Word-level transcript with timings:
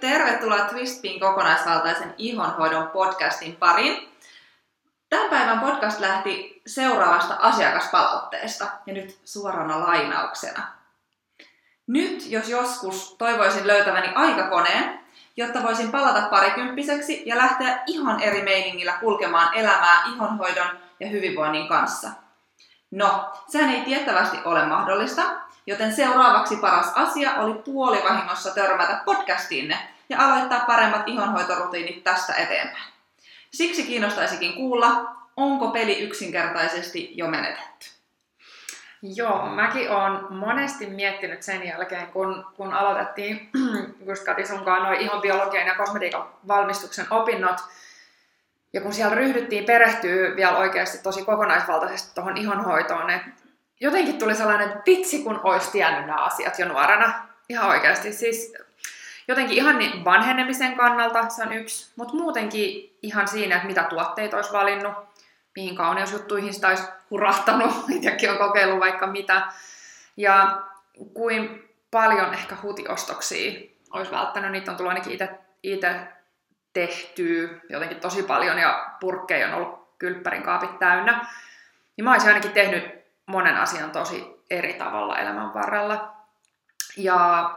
Tervetuloa 0.00 0.64
Twistpin 0.64 1.20
kokonaisvaltaisen 1.20 2.14
ihonhoidon 2.18 2.88
podcastin 2.88 3.56
pariin. 3.56 4.08
Tämän 5.08 5.30
päivän 5.30 5.60
podcast 5.60 6.00
lähti 6.00 6.62
seuraavasta 6.66 7.36
asiakaspalautteesta 7.40 8.66
ja 8.86 8.92
nyt 8.92 9.18
suorana 9.24 9.80
lainauksena. 9.80 10.62
Nyt, 11.86 12.26
jos 12.26 12.48
joskus 12.48 13.14
toivoisin 13.18 13.66
löytäväni 13.66 14.08
aikakoneen, 14.14 15.00
jotta 15.36 15.62
voisin 15.62 15.90
palata 15.90 16.28
parikymppiseksi 16.28 17.22
ja 17.26 17.36
lähteä 17.36 17.82
ihan 17.86 18.20
eri 18.20 18.42
meiningillä 18.42 18.92
kulkemaan 18.92 19.54
elämää 19.54 20.02
ihonhoidon 20.14 20.78
ja 21.00 21.08
hyvinvoinnin 21.08 21.68
kanssa. 21.68 22.08
No, 22.90 23.32
sehän 23.48 23.70
ei 23.70 23.80
tiettävästi 23.80 24.36
ole 24.44 24.66
mahdollista, 24.66 25.22
joten 25.68 25.92
seuraavaksi 25.92 26.56
paras 26.56 26.92
asia 26.94 27.34
oli 27.34 27.54
puolivahingossa 27.54 28.54
törmätä 28.54 29.00
podcastiinne 29.04 29.78
ja 30.08 30.26
aloittaa 30.26 30.64
paremmat 30.66 31.08
ihonhoitorutiinit 31.08 32.04
tästä 32.04 32.34
eteenpäin. 32.34 32.92
Siksi 33.50 33.82
kiinnostaisikin 33.82 34.54
kuulla, 34.54 35.16
onko 35.36 35.68
peli 35.68 35.98
yksinkertaisesti 35.98 37.10
jo 37.14 37.26
menetetty. 37.26 37.86
Joo, 39.02 39.46
mäkin 39.46 39.90
olen 39.90 40.32
monesti 40.32 40.86
miettinyt 40.86 41.42
sen 41.42 41.66
jälkeen, 41.66 42.06
kun, 42.06 42.46
kun 42.56 42.72
aloitettiin 42.74 43.50
just 44.08 44.24
Kati 44.24 44.46
sunkaan 44.46 44.82
noin 44.82 45.00
ihon 45.00 45.20
biologian 45.20 45.66
ja 45.66 45.74
kosmetiikan 45.74 46.28
valmistuksen 46.48 47.06
opinnot, 47.10 47.60
ja 48.72 48.80
kun 48.80 48.92
siellä 48.92 49.14
ryhdyttiin 49.14 49.64
perehtyä 49.64 50.36
vielä 50.36 50.56
oikeasti 50.56 50.98
tosi 50.98 51.24
kokonaisvaltaisesti 51.24 52.14
tuohon 52.14 52.36
ihonhoitoon, 52.36 53.10
että 53.10 53.47
jotenkin 53.80 54.18
tuli 54.18 54.34
sellainen 54.34 54.82
vitsi, 54.86 55.22
kun 55.22 55.40
olisi 55.42 55.70
tiennyt 55.70 56.06
nämä 56.06 56.24
asiat 56.24 56.58
jo 56.58 56.68
nuorena. 56.68 57.28
Ihan 57.48 57.68
oikeasti. 57.68 58.12
Siis 58.12 58.54
jotenkin 59.28 59.56
ihan 59.56 59.78
niin 59.78 60.04
vanhenemisen 60.04 60.76
kannalta 60.76 61.28
se 61.28 61.42
on 61.42 61.52
yksi, 61.52 61.92
mutta 61.96 62.14
muutenkin 62.14 62.96
ihan 63.02 63.28
siinä, 63.28 63.56
että 63.56 63.68
mitä 63.68 63.82
tuotteita 63.82 64.36
olisi 64.36 64.52
valinnut, 64.52 64.94
mihin 65.56 65.76
kauneusjuttuihin 65.76 66.54
sitä 66.54 66.68
olisi 66.68 66.82
hurahtanut, 67.10 67.74
itsekin 67.96 68.30
on 68.30 68.38
kokeillut 68.38 68.80
vaikka 68.80 69.06
mitä. 69.06 69.42
Ja 70.16 70.62
kuin 71.14 71.68
paljon 71.90 72.34
ehkä 72.34 72.56
hutiostoksia 72.62 73.60
olisi 73.90 74.12
välttänyt, 74.12 74.52
niitä 74.52 74.70
on 74.70 74.76
tullut 74.76 74.90
ainakin 74.90 75.18
itse 75.62 76.00
tehtyä 76.72 77.48
jotenkin 77.68 78.00
tosi 78.00 78.22
paljon 78.22 78.58
ja 78.58 78.90
purkkeja 79.00 79.48
on 79.48 79.54
ollut 79.54 79.88
kylppärin 79.98 80.42
kaapit 80.42 80.78
täynnä. 80.78 81.26
Niin 81.96 82.04
mä 82.04 82.12
olisin 82.12 82.28
ainakin 82.28 82.50
tehnyt 82.50 82.97
monen 83.28 83.56
asian 83.56 83.90
tosi 83.90 84.44
eri 84.50 84.74
tavalla 84.74 85.18
elämän 85.18 85.54
varrella. 85.54 86.16
Ja 86.96 87.50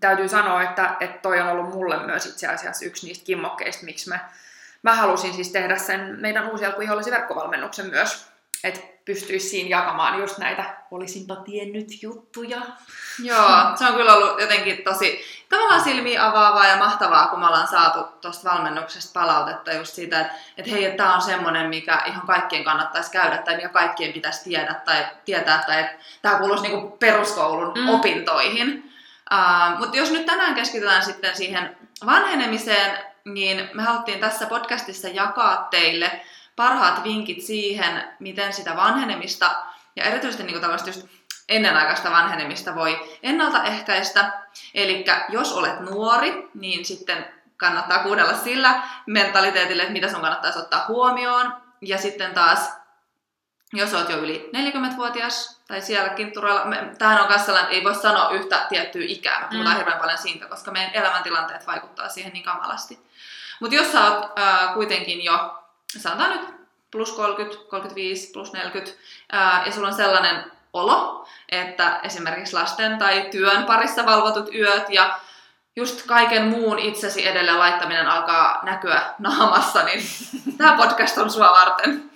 täytyy 0.00 0.28
sanoa, 0.28 0.62
että, 0.62 0.96
että 1.00 1.18
toi 1.18 1.40
on 1.40 1.48
ollut 1.48 1.74
mulle 1.74 2.06
myös 2.06 2.26
itse 2.26 2.46
asiassa 2.46 2.84
yksi 2.84 3.06
niistä 3.06 3.24
kimmokkeista, 3.24 3.84
miksi 3.84 4.08
mä, 4.08 4.28
mä 4.82 4.94
halusin 4.94 5.34
siis 5.34 5.52
tehdä 5.52 5.76
sen 5.76 6.16
meidän 6.20 6.50
uusi 6.50 6.66
alkuihollisen 6.66 7.12
verkkovalmennuksen 7.12 7.86
myös, 7.86 8.32
että 8.64 8.80
pystyisi 9.04 9.48
siinä 9.48 9.68
jakamaan 9.68 10.18
just 10.18 10.38
näitä 10.38 10.76
olisinpa 10.90 11.36
tiennyt 11.36 12.02
juttuja. 12.02 12.60
Joo, 13.22 13.76
se 13.76 13.86
on 13.86 13.94
kyllä 13.94 14.14
ollut 14.14 14.40
jotenkin 14.40 14.84
tosi 14.84 15.24
tavallaan 15.48 15.84
silmiä 15.84 16.26
avaavaa 16.26 16.66
ja 16.66 16.76
mahtavaa, 16.76 17.26
kun 17.26 17.40
me 17.40 17.46
ollaan 17.46 17.68
saatu 17.68 18.04
tuosta 18.20 18.50
valmennuksesta 18.50 19.20
palautetta 19.20 19.72
just 19.72 19.94
siitä, 19.94 20.20
että, 20.20 20.32
että 20.56 20.70
hei, 20.70 20.96
tämä 20.96 21.14
on 21.14 21.22
semmoinen, 21.22 21.68
mikä 21.68 22.02
ihan 22.06 22.26
kaikkien 22.26 22.64
kannattaisi 22.64 23.10
käydä 23.10 23.38
tai 23.38 23.56
mikä 23.56 23.68
kaikkien 23.68 24.12
pitäisi 24.12 24.44
tiedä 24.44 24.74
tai 24.74 25.06
tietää, 25.24 25.64
tai 25.66 25.80
että 25.80 25.96
tämä 26.22 26.38
kuuluisi 26.38 26.62
niinku 26.62 26.96
peruskoulun 26.96 27.72
mm. 27.74 27.88
opintoihin. 27.88 28.92
Uh, 29.32 29.78
Mutta 29.78 29.96
jos 29.96 30.10
nyt 30.10 30.26
tänään 30.26 30.54
keskitytään 30.54 31.04
sitten 31.04 31.36
siihen 31.36 31.76
vanhenemiseen, 32.06 32.98
niin 33.24 33.70
me 33.74 33.82
haluttiin 33.82 34.20
tässä 34.20 34.46
podcastissa 34.46 35.08
jakaa 35.08 35.68
teille 35.70 36.20
parhaat 36.60 37.04
vinkit 37.04 37.42
siihen, 37.42 38.04
miten 38.18 38.52
sitä 38.52 38.76
vanhenemista 38.76 39.50
ja 39.96 40.04
erityisesti 40.04 40.42
niin 40.42 40.60
kuin 40.60 40.72
just 40.86 41.06
ennenaikaista 41.48 42.10
vanhenemista 42.10 42.74
voi 42.74 43.18
ennaltaehkäistä. 43.22 44.32
Eli 44.74 45.04
jos 45.28 45.52
olet 45.52 45.80
nuori, 45.80 46.48
niin 46.54 46.84
sitten 46.84 47.26
kannattaa 47.56 48.02
kuunnella 48.02 48.34
sillä 48.34 48.82
mentaliteetille, 49.06 49.82
että 49.82 49.92
mitä 49.92 50.08
sun 50.08 50.20
kannattaisi 50.20 50.58
ottaa 50.58 50.84
huomioon. 50.88 51.52
Ja 51.80 51.98
sitten 51.98 52.34
taas 52.34 52.72
jos 53.72 53.94
olet 53.94 54.08
jo 54.08 54.16
yli 54.16 54.50
40-vuotias 54.56 55.60
tai 55.68 55.80
sielläkin 55.80 56.32
turella, 56.32 56.66
tähän 56.98 57.20
on 57.20 57.28
kanssa 57.28 57.46
sellainen, 57.46 57.72
ei 57.72 57.84
voi 57.84 57.94
sanoa 57.94 58.30
yhtä 58.30 58.66
tiettyä 58.68 59.02
ikää, 59.04 59.40
me 59.40 59.46
puhutaan 59.50 59.74
mm. 59.74 59.78
hirveän 59.78 59.98
paljon 60.00 60.18
siitä, 60.18 60.46
koska 60.46 60.70
meidän 60.70 60.94
elämäntilanteet 60.94 61.66
vaikuttaa 61.66 62.08
siihen 62.08 62.32
niin 62.32 62.44
kamalasti. 62.44 62.98
Mutta 63.60 63.76
jos 63.76 63.92
sä 63.92 64.04
oot 64.04 64.38
äh, 64.38 64.74
kuitenkin 64.74 65.24
jo, 65.24 65.59
sanotaan 65.98 66.30
nyt 66.30 66.48
plus 66.90 67.12
30, 67.12 67.70
35, 67.70 68.32
plus 68.32 68.52
40, 68.52 68.92
äh, 69.34 69.66
ja 69.66 69.72
sulla 69.72 69.88
on 69.88 69.94
sellainen 69.94 70.44
olo, 70.72 71.26
että 71.48 72.00
esimerkiksi 72.02 72.54
lasten 72.54 72.98
tai 72.98 73.28
työn 73.30 73.64
parissa 73.64 74.06
valvotut 74.06 74.54
yöt 74.54 74.84
ja 74.88 75.18
just 75.76 76.06
kaiken 76.06 76.44
muun 76.44 76.78
itsesi 76.78 77.28
edelle 77.28 77.52
laittaminen 77.52 78.06
alkaa 78.06 78.60
näkyä 78.64 79.02
naamassa, 79.18 79.82
niin 79.82 80.02
tämä 80.58 80.76
podcast 80.76 81.18
on 81.18 81.30
sua 81.30 81.50
varten. 81.50 82.10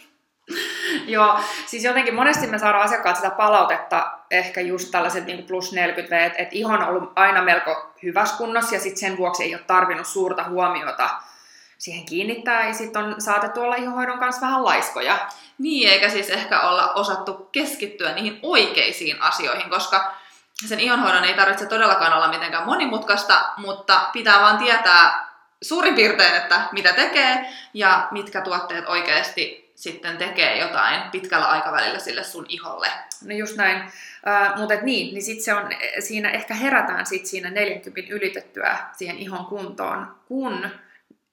Joo, 1.06 1.41
siis 1.66 1.84
jotenkin 1.84 2.14
monesti 2.14 2.46
me 2.46 2.58
saadaan 2.58 2.84
asiakkaat 2.84 3.16
sitä 3.16 3.30
palautetta, 3.30 4.18
ehkä 4.30 4.60
just 4.60 4.91
tällaiset 4.91 5.26
niin 5.26 5.46
plus 5.46 5.72
40 5.72 6.16
V, 6.16 6.18
että, 6.18 6.38
että 6.38 6.54
ihon 6.56 6.82
on 6.82 6.88
ollut 6.88 7.12
aina 7.16 7.42
melko 7.42 7.92
hyvässä 8.02 8.36
kunnossa 8.36 8.74
ja 8.74 8.80
sitten 8.80 9.00
sen 9.00 9.16
vuoksi 9.16 9.42
ei 9.42 9.54
ole 9.54 9.62
tarvinnut 9.66 10.06
suurta 10.06 10.44
huomiota 10.44 11.10
siihen 11.78 12.06
kiinnittää 12.06 12.66
ja 12.66 12.74
sitten 12.74 13.02
on 13.02 13.14
saatettu 13.18 13.60
olla 13.60 13.74
ihonhoidon 13.74 14.18
kanssa 14.18 14.40
vähän 14.40 14.64
laiskoja. 14.64 15.28
Niin, 15.58 15.90
eikä 15.90 16.08
siis 16.08 16.30
ehkä 16.30 16.60
olla 16.60 16.92
osattu 16.92 17.48
keskittyä 17.52 18.14
niihin 18.14 18.38
oikeisiin 18.42 19.22
asioihin, 19.22 19.70
koska 19.70 20.14
sen 20.66 20.80
ihonhoidon 20.80 21.24
ei 21.24 21.34
tarvitse 21.34 21.66
todellakaan 21.66 22.12
olla 22.12 22.28
mitenkään 22.28 22.66
monimutkaista, 22.66 23.44
mutta 23.56 24.10
pitää 24.12 24.40
vaan 24.40 24.58
tietää 24.58 25.28
suurin 25.62 25.94
piirtein, 25.94 26.34
että 26.34 26.60
mitä 26.72 26.92
tekee 26.92 27.48
ja 27.74 28.08
mitkä 28.10 28.41
tuotteet 28.41 28.88
oikeasti 28.88 29.64
sitten 29.74 30.16
tekee 30.16 30.58
jotain 30.58 31.10
pitkällä 31.10 31.46
aikavälillä 31.46 31.98
sille 31.98 32.24
sun 32.24 32.46
iholle. 32.48 32.88
No 33.24 33.34
just 33.34 33.56
näin. 33.56 33.82
Uh, 33.82 34.60
mutta 34.60 34.74
niin, 34.74 35.14
niin 35.14 35.22
sit 35.22 35.41
se 35.41 35.54
on, 35.54 35.70
siinä 35.98 36.30
ehkä 36.30 36.54
herätään 36.54 37.06
sit 37.06 37.26
siinä 37.26 37.50
40 37.50 38.14
ylitettyä 38.14 38.78
siihen 38.92 39.18
ihon 39.18 39.46
kuntoon, 39.46 40.14
kun 40.28 40.70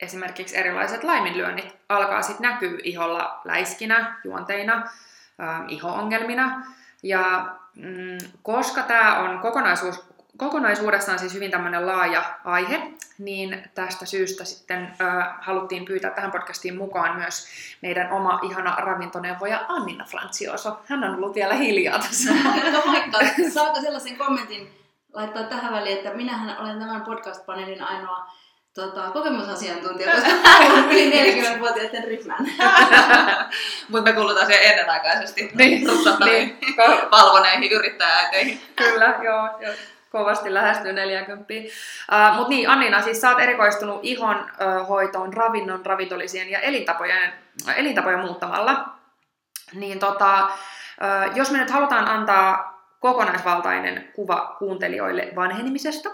esimerkiksi 0.02 0.58
erilaiset 0.58 1.04
laiminlyönnit 1.04 1.76
alkaa 1.90 2.22
sitten 2.22 2.50
näkyä 2.50 2.80
iholla 2.84 3.42
läiskinä, 3.46 4.16
juonteina, 4.24 4.78
uh, 4.78 5.72
iho-ongelmina. 5.72 6.66
Ja 7.04 7.56
mm, 7.76 8.18
koska 8.44 8.82
tämä 8.82 9.20
on 9.20 9.40
kokonaisuus, 9.40 10.04
kokonaisuudessaan 10.38 11.20
siis 11.20 11.34
hyvin 11.34 11.52
tämmöinen 11.52 11.88
laaja 11.88 12.24
aihe, 12.44 12.92
niin 13.18 13.64
tästä 13.76 14.06
syystä 14.06 14.46
sitten 14.46 14.94
äh, 15.02 15.28
haluttiin 15.42 15.86
pyytää 15.86 16.12
tähän 16.12 16.32
podcastiin 16.32 16.78
mukaan 16.78 17.18
myös 17.18 17.48
meidän 17.82 18.12
oma 18.12 18.40
ihana 18.44 18.76
ravintoneuvoja 18.76 19.66
Annina 19.68 20.06
Francioso. 20.06 20.80
Hän 20.86 21.04
on 21.04 21.16
ollut 21.16 21.36
vielä 21.36 21.54
hiljaa 21.54 22.00
tässä. 22.00 22.34
No 22.72 22.82
moikka! 22.86 23.18
Saako 23.54 23.82
sellaisen 23.82 24.18
kommentin 24.18 24.82
laittaa 25.14 25.44
tähän 25.44 25.74
väliin, 25.74 25.98
että 25.98 26.14
minähän 26.14 26.58
olen 26.60 26.80
tämän 26.80 27.02
podcast-paneelin 27.02 27.84
ainoa 27.84 28.41
tota, 28.74 29.10
kokemusasiantuntija, 29.10 30.12
koska 30.12 30.30
on 30.78 30.92
yli 30.92 31.12
40-vuotiaiden 31.12 32.04
ryhmään. 32.04 32.46
Mutta 33.90 34.12
me 34.12 34.14
kuulutaan 34.14 34.46
siihen 34.46 34.64
ennenaikaisesti 34.64 35.52
niin, 35.54 35.88
niin. 36.26 36.58
valvoneihin. 37.12 37.70
Kyllä, 38.76 39.20
joo. 39.24 39.50
joo 39.60 39.74
kovasti 40.12 40.54
lähestyy 40.54 40.94
40. 40.94 41.54
Uh, 41.54 42.36
Mutta 42.36 42.50
niin, 42.50 42.70
Annina, 42.70 43.02
siis 43.02 43.22
sä 43.22 43.30
oot 43.30 43.40
erikoistunut 43.40 44.00
ihon 44.04 44.36
uh, 44.36 44.88
hoitoon 44.88 45.34
ravinnon, 45.34 45.86
ravintolisien 45.86 46.50
ja 46.50 46.60
elintapojen, 46.60 47.34
uh, 47.68 47.74
elintapojen 47.78 48.20
muuttamalla. 48.20 48.86
Niin 49.74 50.00
tota, 50.00 50.44
uh, 50.46 51.36
jos 51.36 51.52
me 51.52 51.58
nyt 51.58 51.70
halutaan 51.70 52.08
antaa 52.08 52.72
kokonaisvaltainen 53.00 54.12
kuva 54.16 54.56
kuuntelijoille 54.60 55.32
vanhenemisesta, 55.36 56.10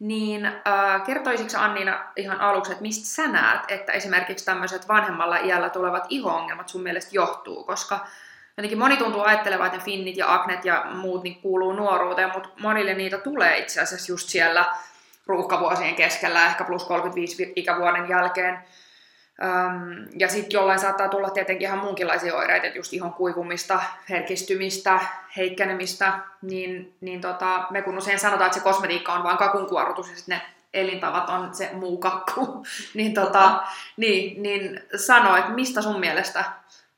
niin 0.00 0.46
äh, 0.46 1.04
kertoisitko 1.06 1.58
Anniina 1.58 2.04
ihan 2.16 2.40
aluksi, 2.40 2.72
että 2.72 2.82
mistä 2.82 3.06
sä 3.06 3.28
näet, 3.28 3.60
että 3.68 3.92
esimerkiksi 3.92 4.44
tämmöiset 4.44 4.88
vanhemmalla 4.88 5.36
iällä 5.36 5.70
tulevat 5.70 6.06
iho-ongelmat 6.08 6.68
sun 6.68 6.82
mielestä 6.82 7.10
johtuu, 7.12 7.64
koska 7.64 8.06
jotenkin 8.56 8.78
moni 8.78 8.96
tuntuu 8.96 9.20
ajattelevan, 9.20 9.66
että 9.66 9.84
finnit 9.84 10.16
ja 10.16 10.34
aknet 10.34 10.64
ja 10.64 10.86
muut 10.94 11.22
niin 11.22 11.40
kuuluu 11.42 11.72
nuoruuteen, 11.72 12.30
mutta 12.32 12.48
monille 12.60 12.94
niitä 12.94 13.18
tulee 13.18 13.58
itse 13.58 13.80
asiassa 13.80 14.12
just 14.12 14.28
siellä 14.28 14.64
ruuhkavuosien 15.26 15.94
keskellä, 15.94 16.46
ehkä 16.46 16.64
plus 16.64 16.84
35 16.84 17.52
ikävuoden 17.56 18.08
jälkeen. 18.08 18.58
Öm, 19.42 20.08
ja 20.18 20.28
sitten 20.28 20.50
jollain 20.50 20.78
saattaa 20.78 21.08
tulla 21.08 21.30
tietenkin 21.30 21.68
ihan 21.68 21.78
muunkinlaisia 21.78 22.36
oireita, 22.36 22.66
just 22.66 22.92
ihon 22.92 23.12
kuivumista, 23.12 23.82
herkistymistä, 24.10 25.00
heikkenemistä, 25.36 26.18
niin, 26.42 26.94
niin 27.00 27.20
tota, 27.20 27.66
me 27.70 27.82
kun 27.82 27.98
usein 27.98 28.18
sanotaan, 28.18 28.46
että 28.46 28.58
se 28.58 28.64
kosmetiikka 28.64 29.12
on 29.12 29.24
vain 29.24 29.38
kakunkuorutus 29.38 30.10
ja 30.10 30.16
sitten 30.16 30.36
ne 30.38 30.42
elintavat 30.74 31.28
on 31.28 31.54
se 31.54 31.70
muu 31.72 31.98
kakku, 31.98 32.66
niin, 32.94 33.14
tota, 33.14 33.62
niin, 33.96 34.42
niin 34.42 34.82
sano, 34.96 35.36
että 35.36 35.50
mistä 35.50 35.82
sun 35.82 36.00
mielestä 36.00 36.44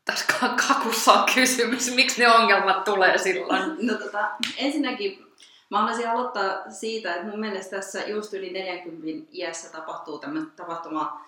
tässä 0.05 0.35
kakussa 0.69 1.13
on 1.13 1.27
kysymys, 1.35 1.95
miksi 1.95 2.21
ne 2.21 2.29
ongelmat 2.29 2.85
tulee 2.85 3.19
silloin? 3.19 3.63
No 3.93 3.95
tota, 3.95 4.31
ensinnäkin 4.59 5.27
mä 5.71 5.79
haluaisin 5.79 6.11
aloittaa 6.11 6.71
siitä, 6.71 7.15
että 7.15 7.27
mun 7.27 7.41
mielestä 7.41 7.77
tässä 7.77 8.03
just 8.07 8.35
yli 8.35 8.53
40 8.53 9.29
iässä 9.33 9.73
tapahtuu 9.73 10.19
tämmöistä 10.19 10.51
tapahtuma 10.57 11.28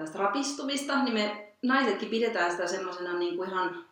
tästä 0.00 0.18
rapistumista, 0.18 1.04
niin 1.04 1.14
me 1.14 1.54
naisetkin 1.62 2.08
pidetään 2.08 2.50
sitä 2.50 2.66
semmoisena 2.66 3.18
niin 3.18 3.36
kuin 3.36 3.48
ihan 3.48 3.84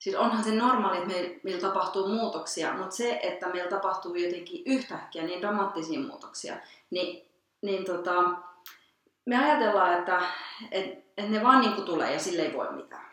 Siis 0.00 0.16
onhan 0.16 0.44
se 0.44 0.54
normaali, 0.54 0.96
että 0.96 1.08
meillä, 1.08 1.40
meillä 1.42 1.60
tapahtuu 1.60 2.08
muutoksia, 2.08 2.72
mutta 2.72 2.96
se, 2.96 3.20
että 3.22 3.48
meillä 3.48 3.70
tapahtuu 3.70 4.14
jotenkin 4.14 4.62
yhtäkkiä 4.66 5.22
niin 5.22 5.40
dramaattisia 5.40 6.00
muutoksia, 6.00 6.56
niin, 6.90 7.28
niin 7.62 7.84
tota, 7.84 8.12
me 9.26 9.44
ajatellaan, 9.44 9.98
että 9.98 10.22
et, 10.70 11.04
et 11.16 11.28
ne 11.28 11.42
vaan 11.42 11.60
niin 11.60 11.72
kuin 11.72 11.84
tulee 11.84 12.12
ja 12.12 12.18
sille 12.18 12.42
ei 12.42 12.52
voi 12.52 12.72
mitään. 12.72 13.10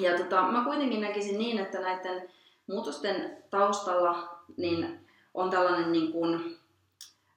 Ja 0.00 0.18
tota, 0.18 0.42
mä 0.42 0.64
kuitenkin 0.64 1.00
näkisin 1.00 1.38
niin, 1.38 1.58
että 1.58 1.80
näiden 1.80 2.30
muutosten 2.66 3.44
taustalla 3.50 4.38
niin 4.56 5.06
on 5.34 5.50
tällainen 5.50 5.92
niin 5.92 6.12
kuin, 6.12 6.58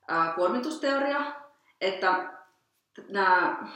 ää, 0.08 0.34
kuormitusteoria, 0.34 1.34
että 1.82 2.34
nämä 3.10 3.68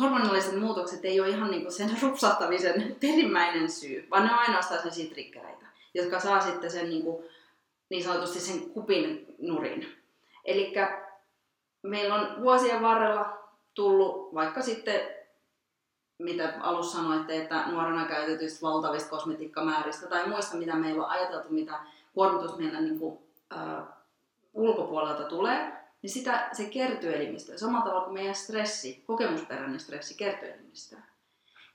hormonalliset 0.00 0.60
muutokset 0.60 1.04
ei 1.04 1.20
ole 1.20 1.28
ihan 1.28 1.50
niin 1.50 1.62
kuin 1.62 1.72
sen 1.72 1.90
rupsahtamisen 2.02 2.96
perimmäinen 3.00 3.70
syy, 3.70 4.06
vaan 4.10 4.24
ne 4.26 4.32
on 4.32 4.38
ainoastaan 4.38 4.80
sellaisia 4.80 5.10
triggereitä, 5.10 5.66
jotka 5.94 6.20
saa 6.20 6.40
sitten 6.40 6.70
sen 6.70 6.90
niin, 6.90 7.02
kuin, 7.02 7.24
niin 7.90 8.04
sanotusti 8.04 8.40
sen 8.40 8.70
kupin 8.70 9.34
nurin. 9.38 9.96
Eli 10.44 10.74
meillä 11.82 12.14
on 12.14 12.42
vuosien 12.42 12.82
varrella 12.82 13.38
tullut 13.74 14.34
vaikka 14.34 14.62
sitten, 14.62 15.00
mitä 16.18 16.54
alussa 16.60 16.98
sanoitte, 16.98 17.36
että 17.42 17.66
nuorena 17.66 18.04
käytetyistä 18.04 18.62
valtavista 18.62 19.10
kosmetiikkamääristä 19.10 20.06
tai 20.06 20.28
muista, 20.28 20.56
mitä 20.56 20.74
meillä 20.76 21.04
on 21.04 21.10
ajateltu, 21.10 21.48
mitä 21.50 21.80
kuormitus 22.14 22.58
meillä 22.58 22.80
niin 22.80 22.98
kuin, 22.98 23.18
äh, 23.56 23.84
ulkopuolelta 24.54 25.24
tulee, 25.24 25.81
niin 26.02 26.10
sitä, 26.10 26.48
se 26.52 26.64
kertyy 26.64 27.14
elimistöön. 27.14 27.58
Samalla 27.58 27.84
tavalla 27.84 28.04
kuin 28.04 28.14
meidän 28.14 28.34
stressi, 28.34 29.04
kokemusperäinen 29.06 29.80
stressi 29.80 30.14
kertyy 30.14 30.50
elimistöön. 30.50 31.02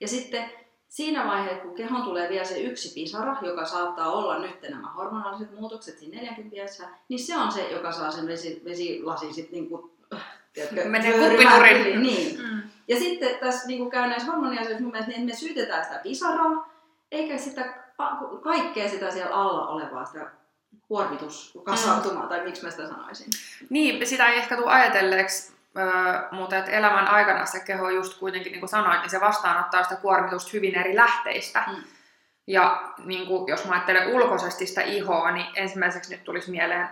Ja 0.00 0.08
sitten 0.08 0.50
siinä 0.88 1.26
vaiheessa, 1.26 1.62
kun 1.62 1.74
kehon 1.74 2.02
tulee 2.02 2.28
vielä 2.28 2.44
se 2.44 2.60
yksi 2.60 2.94
pisara, 2.94 3.36
joka 3.42 3.64
saattaa 3.64 4.12
olla 4.12 4.38
nyt 4.38 4.62
nämä 4.62 4.92
hormonaaliset 4.92 5.58
muutokset 5.60 5.98
siinä 5.98 6.20
40 6.20 6.56
niin 7.08 7.18
se 7.18 7.36
on 7.36 7.52
se, 7.52 7.68
joka 7.70 7.92
saa 7.92 8.10
sen 8.10 8.26
vesi, 8.26 8.62
vesilasin 8.64 9.34
sitten 9.34 9.52
niin 9.52 9.68
kuin, 9.68 9.90
Menee 10.84 11.12
kuppinurin. 11.12 12.02
Niin. 12.02 12.40
Mm. 12.40 12.62
Ja 12.88 12.98
sitten 12.98 13.38
tässä 13.40 13.66
niin 13.66 13.78
kuin 13.78 13.90
käy 13.90 14.08
näissä 14.08 14.32
hormoniasioissa 14.32 14.82
mun 14.82 14.92
mielestä, 14.92 15.12
niin 15.12 15.26
me 15.26 15.34
syytetään 15.34 15.84
sitä 15.84 16.00
pisaraa, 16.02 16.70
eikä 17.12 17.38
sitä 17.38 17.74
kaikkea 18.42 18.88
sitä 18.88 19.10
siellä 19.10 19.36
alla 19.36 19.68
olevaa, 19.68 20.04
sitä 20.04 20.30
kuormituskasautumaa, 20.88 22.22
mm. 22.22 22.28
tai 22.28 22.44
miksi 22.44 22.64
mä 22.64 22.70
sitä 22.70 22.88
sanoisin. 22.88 23.26
Niin, 23.70 24.06
sitä 24.06 24.26
ei 24.26 24.38
ehkä 24.38 24.56
tule 24.56 24.70
ajatelleeksi, 24.70 25.52
mutta 26.30 26.56
että 26.56 26.70
elämän 26.70 27.08
aikana 27.08 27.46
se 27.46 27.60
keho 27.60 27.90
just 27.90 28.18
kuitenkin, 28.18 28.52
niin 28.52 28.60
kuin 28.60 28.70
sanoit, 28.70 29.00
niin 29.00 29.10
se 29.10 29.20
vastaanottaa 29.20 29.82
sitä 29.82 29.96
kuormitusta 29.96 30.50
hyvin 30.52 30.78
eri 30.78 30.96
lähteistä. 30.96 31.64
Mm. 31.66 31.82
Ja 32.46 32.92
niin 33.04 33.26
kuin, 33.26 33.48
jos 33.48 33.64
mä 33.64 33.72
ajattelen 33.72 34.08
ulkoisesti 34.08 34.66
sitä 34.66 34.82
ihoa, 34.82 35.30
niin 35.30 35.46
ensimmäiseksi 35.54 36.14
nyt 36.14 36.24
tulisi 36.24 36.50
mieleen 36.50 36.88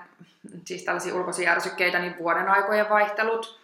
siis 0.65 0.85
tällaisia 0.85 1.15
ulkoisia 1.15 1.51
järsykkeitä, 1.51 1.99
niin 1.99 2.19
vuoden 2.19 2.49
aikojen 2.49 2.89
vaihtelut, 2.89 3.61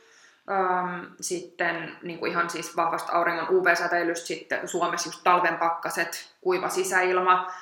ähm, 0.51 1.05
sitten 1.21 1.97
niin 2.03 2.19
kuin 2.19 2.31
ihan 2.31 2.51
siis 2.51 2.77
vahvasta 2.77 3.13
auringon 3.13 3.51
UV-säteilystä, 3.51 4.27
sitten 4.27 4.69
Suomessa 4.69 5.09
just 5.09 5.21
talven 5.25 5.57
pakkaset, 5.57 6.31
kuiva 6.41 6.69
sisäilma, 6.69 7.53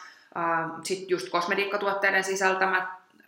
sitten 0.82 1.08
just 1.08 1.28
kosmetiikkatuotteiden 1.28 2.24
sisältämät 2.24 2.84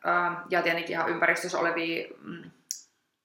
ähm, 0.07 0.35
ja 0.51 0.63
tietenkin 0.63 0.91
ihan 0.91 1.09
ympäristössä 1.09 1.59
olevia 1.59 2.09
mm, 2.23 2.51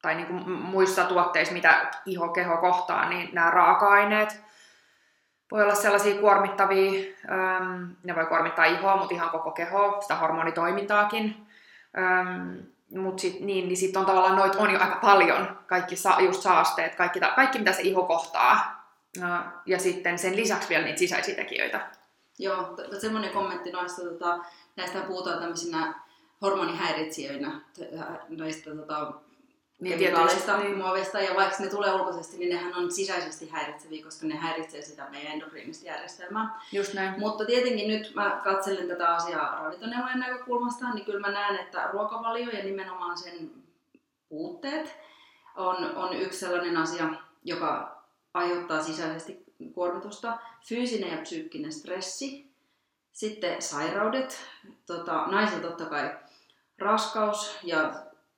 tai 0.01 0.15
niin 0.15 0.27
kuin 0.27 0.51
muissa 0.51 1.03
tuotteissa, 1.03 1.53
mitä 1.53 1.91
iho, 2.05 2.29
keho 2.29 2.57
kohtaa, 2.57 3.09
niin 3.09 3.29
nämä 3.33 3.51
raaka-aineet 3.51 4.41
voi 5.51 5.63
olla 5.63 5.75
sellaisia 5.75 6.19
kuormittavia, 6.19 7.13
ähm, 7.31 7.83
ne 8.03 8.15
voi 8.15 8.25
kuormittaa 8.25 8.65
ihoa, 8.65 8.97
mutta 8.97 9.15
ihan 9.15 9.29
koko 9.29 9.51
kehoa, 9.51 10.01
sitä 10.01 10.15
hormonitoimintaakin. 10.15 11.47
Mutta 12.95 13.21
sit, 13.21 13.39
niin, 13.39 13.67
niin 13.67 13.77
sitten 13.77 13.99
on 13.99 14.05
tavallaan 14.05 14.35
noit 14.35 14.55
on 14.55 14.71
jo 14.71 14.79
aika 14.79 14.95
paljon, 14.95 15.59
kaikki 15.67 15.95
sa, 15.95 16.15
just 16.19 16.41
saasteet, 16.41 16.95
kaikki, 16.95 17.19
kaikki 17.35 17.59
mitä 17.59 17.71
se 17.71 17.81
iho 17.81 18.03
kohtaa. 18.03 18.83
Ja 19.65 19.79
sitten 19.79 20.19
sen 20.19 20.35
lisäksi 20.35 20.69
vielä 20.69 20.85
niitä 20.85 20.99
sisäisiä 20.99 21.35
tekijöitä. 21.35 21.87
Joo, 22.39 22.77
semmoinen 22.99 23.31
kommentti 23.31 23.71
noista, 23.71 24.01
tota, 24.01 24.39
näistä 24.75 25.01
puhutaan 25.01 25.39
tämmöisinä 25.39 25.93
hormonihäiritsijöinä, 26.41 27.61
näistä 28.29 28.75
tota, 28.75 29.13
niin, 29.79 29.99
kemikaaleista, 29.99 30.57
niin. 30.57 30.77
muovista, 30.77 31.19
ja 31.19 31.35
vaikka 31.35 31.63
ne 31.63 31.69
tulee 31.69 31.93
ulkoisesti, 31.93 32.37
niin 32.37 32.49
nehän 32.49 32.75
on 32.75 32.91
sisäisesti 32.91 33.49
häiritseviä, 33.49 34.03
koska 34.03 34.27
ne 34.27 34.35
häiritsee 34.35 34.81
sitä 34.81 35.07
meidän 35.09 35.33
endokriinista 35.33 35.87
järjestelmää. 35.87 36.61
Just 36.71 36.93
näin. 36.93 37.19
Mutta 37.19 37.45
tietenkin 37.45 37.87
nyt 37.87 38.15
mä 38.15 38.41
katselen 38.43 38.87
tätä 38.87 39.15
asiaa 39.15 39.63
ravintoneuvojen 39.63 40.19
näkökulmasta, 40.19 40.93
niin 40.93 41.05
kyllä 41.05 41.19
mä 41.19 41.31
näen, 41.31 41.59
että 41.59 41.89
ruokavalio 41.91 42.49
ja 42.49 42.63
nimenomaan 42.63 43.17
sen 43.17 43.51
puutteet 44.29 44.97
on, 45.55 45.95
on 45.95 46.13
yksi 46.13 46.39
sellainen 46.39 46.77
asia, 46.77 47.09
joka 47.43 48.01
aiheuttaa 48.33 48.83
sisäisesti 48.83 49.46
kuormitusta, 49.73 50.37
fyysinen 50.67 51.11
ja 51.11 51.17
psyykkinen 51.17 51.71
stressi, 51.71 52.51
sitten 53.11 53.61
sairaudet, 53.61 54.39
tota, 54.85 55.27
naisilla 55.27 55.61
totta 55.61 55.85
kai 55.85 56.15
raskaus 56.79 57.57
ja 57.63 57.93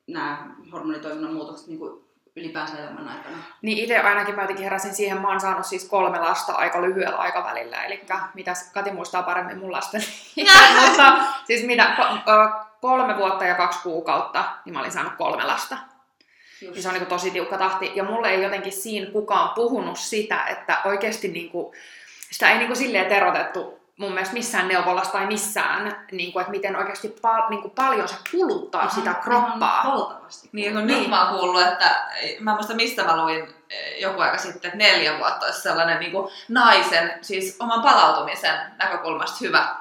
nämä 0.08 0.56
hormonitoiminnan 0.72 1.34
muutokset 1.34 1.68
niin 1.68 1.80
kuin 1.80 2.10
ylipäänsä 2.36 2.78
elämän 2.78 3.08
aikana. 3.08 3.38
Niin 3.62 3.78
itse 3.78 3.98
ainakin 3.98 4.36
mä 4.36 4.42
jotenkin 4.42 4.64
heräsin 4.64 4.94
siihen, 4.94 5.22
mä 5.22 5.28
oon 5.28 5.40
saanut 5.40 5.66
siis 5.66 5.90
kolme 5.90 6.20
lasta 6.20 6.54
aika 6.54 6.82
lyhyellä 6.82 7.18
aikavälillä, 7.18 7.84
eli 7.84 8.06
mitäs 8.34 8.72
Kati 8.74 8.92
muistaa 8.92 9.24
paremmin 9.24 9.60
mun 9.60 9.72
lasten 9.72 10.02
mutta 10.88 11.18
siis 11.48 11.66
mitä, 11.66 11.96
kolme 12.82 13.18
vuotta 13.18 13.46
ja 13.46 13.56
kaksi 13.56 13.80
kuukautta, 13.84 14.44
niin 14.66 14.74
mä 14.74 14.80
olin 14.80 14.92
saanut 14.92 15.14
kolme 15.18 15.44
lasta. 15.44 15.78
Just. 16.62 16.74
Niin 16.74 16.84
se 16.84 16.88
on 16.88 16.94
niin 16.94 17.06
kuin 17.06 17.10
tosi 17.10 17.32
tiukka 17.32 17.58
tahti. 17.58 17.92
Ja 17.96 18.04
mulle 18.04 18.30
ei 18.30 18.44
jotenkin 18.44 18.72
siinä 18.72 19.12
kukaan 19.12 19.50
puhunut 19.50 19.98
sitä, 19.98 20.46
että 20.46 20.78
oikeasti 20.86 21.28
niin 21.28 21.50
kuin, 21.50 21.76
sitä 22.32 22.52
ei 22.52 22.58
niin 22.58 22.68
kuin 22.68 22.78
silleen 22.78 23.06
terotettu 23.06 23.80
mun 24.00 24.12
mielestä 24.12 24.34
missään 24.34 24.68
neuvolassa 24.68 25.12
tai 25.12 25.26
missään, 25.26 26.06
niin 26.12 26.34
kuin, 26.34 26.42
että 26.42 26.52
miten 26.52 26.76
oikeasti 26.76 27.16
pal- 27.22 27.50
niin 27.50 27.62
kuin 27.62 27.72
paljon 27.72 28.08
se 28.08 28.16
kuluttaa 28.32 28.82
ihan, 28.82 28.96
sitä 28.96 29.14
kroppaa. 29.14 29.82
Ihan 29.82 29.94
valtavasti. 29.94 30.50
Niin, 30.52 30.74
kun 30.74 30.88
niin. 30.88 31.00
nyt 31.00 31.10
mä 31.10 31.30
oon 31.30 31.40
kuullut, 31.40 31.62
että 31.62 31.96
mä 32.40 32.54
muista 32.54 32.74
mistä 32.74 33.04
mä 33.04 33.24
luin 33.24 33.56
eh, 33.70 34.02
joku 34.02 34.22
aika 34.22 34.38
sitten, 34.38 34.68
että 34.70 34.78
neljä 34.78 35.18
vuotta 35.18 35.46
olisi 35.46 35.62
sellainen 35.62 36.00
niin 36.00 36.12
kuin 36.12 36.32
naisen, 36.48 37.14
siis 37.22 37.56
oman 37.60 37.82
palautumisen 37.82 38.56
näkökulmasta 38.78 39.38
hyvä 39.42 39.76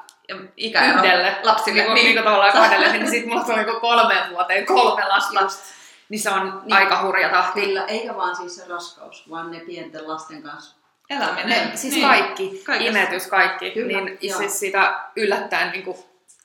ikä 0.57 0.85
Yhdelle. 0.85 1.37
lapsille. 1.43 1.83
Niin, 1.83 1.95
niin, 1.95 2.05
niin 2.05 2.25
tavallaan 2.25 2.53
kahdelle, 2.53 2.93
niin 2.93 3.11
sitten 3.11 3.29
mulla 3.29 3.45
tuli 3.45 3.65
niin 3.65 3.81
kolmeen 3.81 4.31
vuoteen 4.31 4.67
kolme 4.67 5.09
lasta. 5.09 5.41
Just 5.41 5.65
niin 5.65 5.78
se 6.17 6.31
on 6.31 6.63
niin, 6.65 6.73
aika 6.73 7.03
hurja 7.03 7.29
tahti. 7.29 7.61
Kyllä, 7.61 7.85
eikä 7.85 8.17
vaan 8.17 8.37
siis 8.37 8.57
se 8.57 8.69
raskaus, 8.69 9.31
vaan 9.31 9.51
ne 9.51 9.61
pienten 9.61 10.09
lasten 10.09 10.43
kanssa 10.43 10.77
eläminen. 11.11 11.69
Ne, 11.69 11.77
siis 11.77 11.95
niin. 11.95 12.07
kaikki, 12.07 12.63
Kaikessa. 12.65 12.99
imetys, 12.99 13.27
kaikki. 13.27 13.71
Kyllä, 13.71 14.01
niin 14.01 14.19
joo. 14.21 14.39
siis 14.39 14.61
sitä 14.61 15.01
yllättäen 15.17 15.73
niin 15.73 15.85
kuin, 15.85 15.97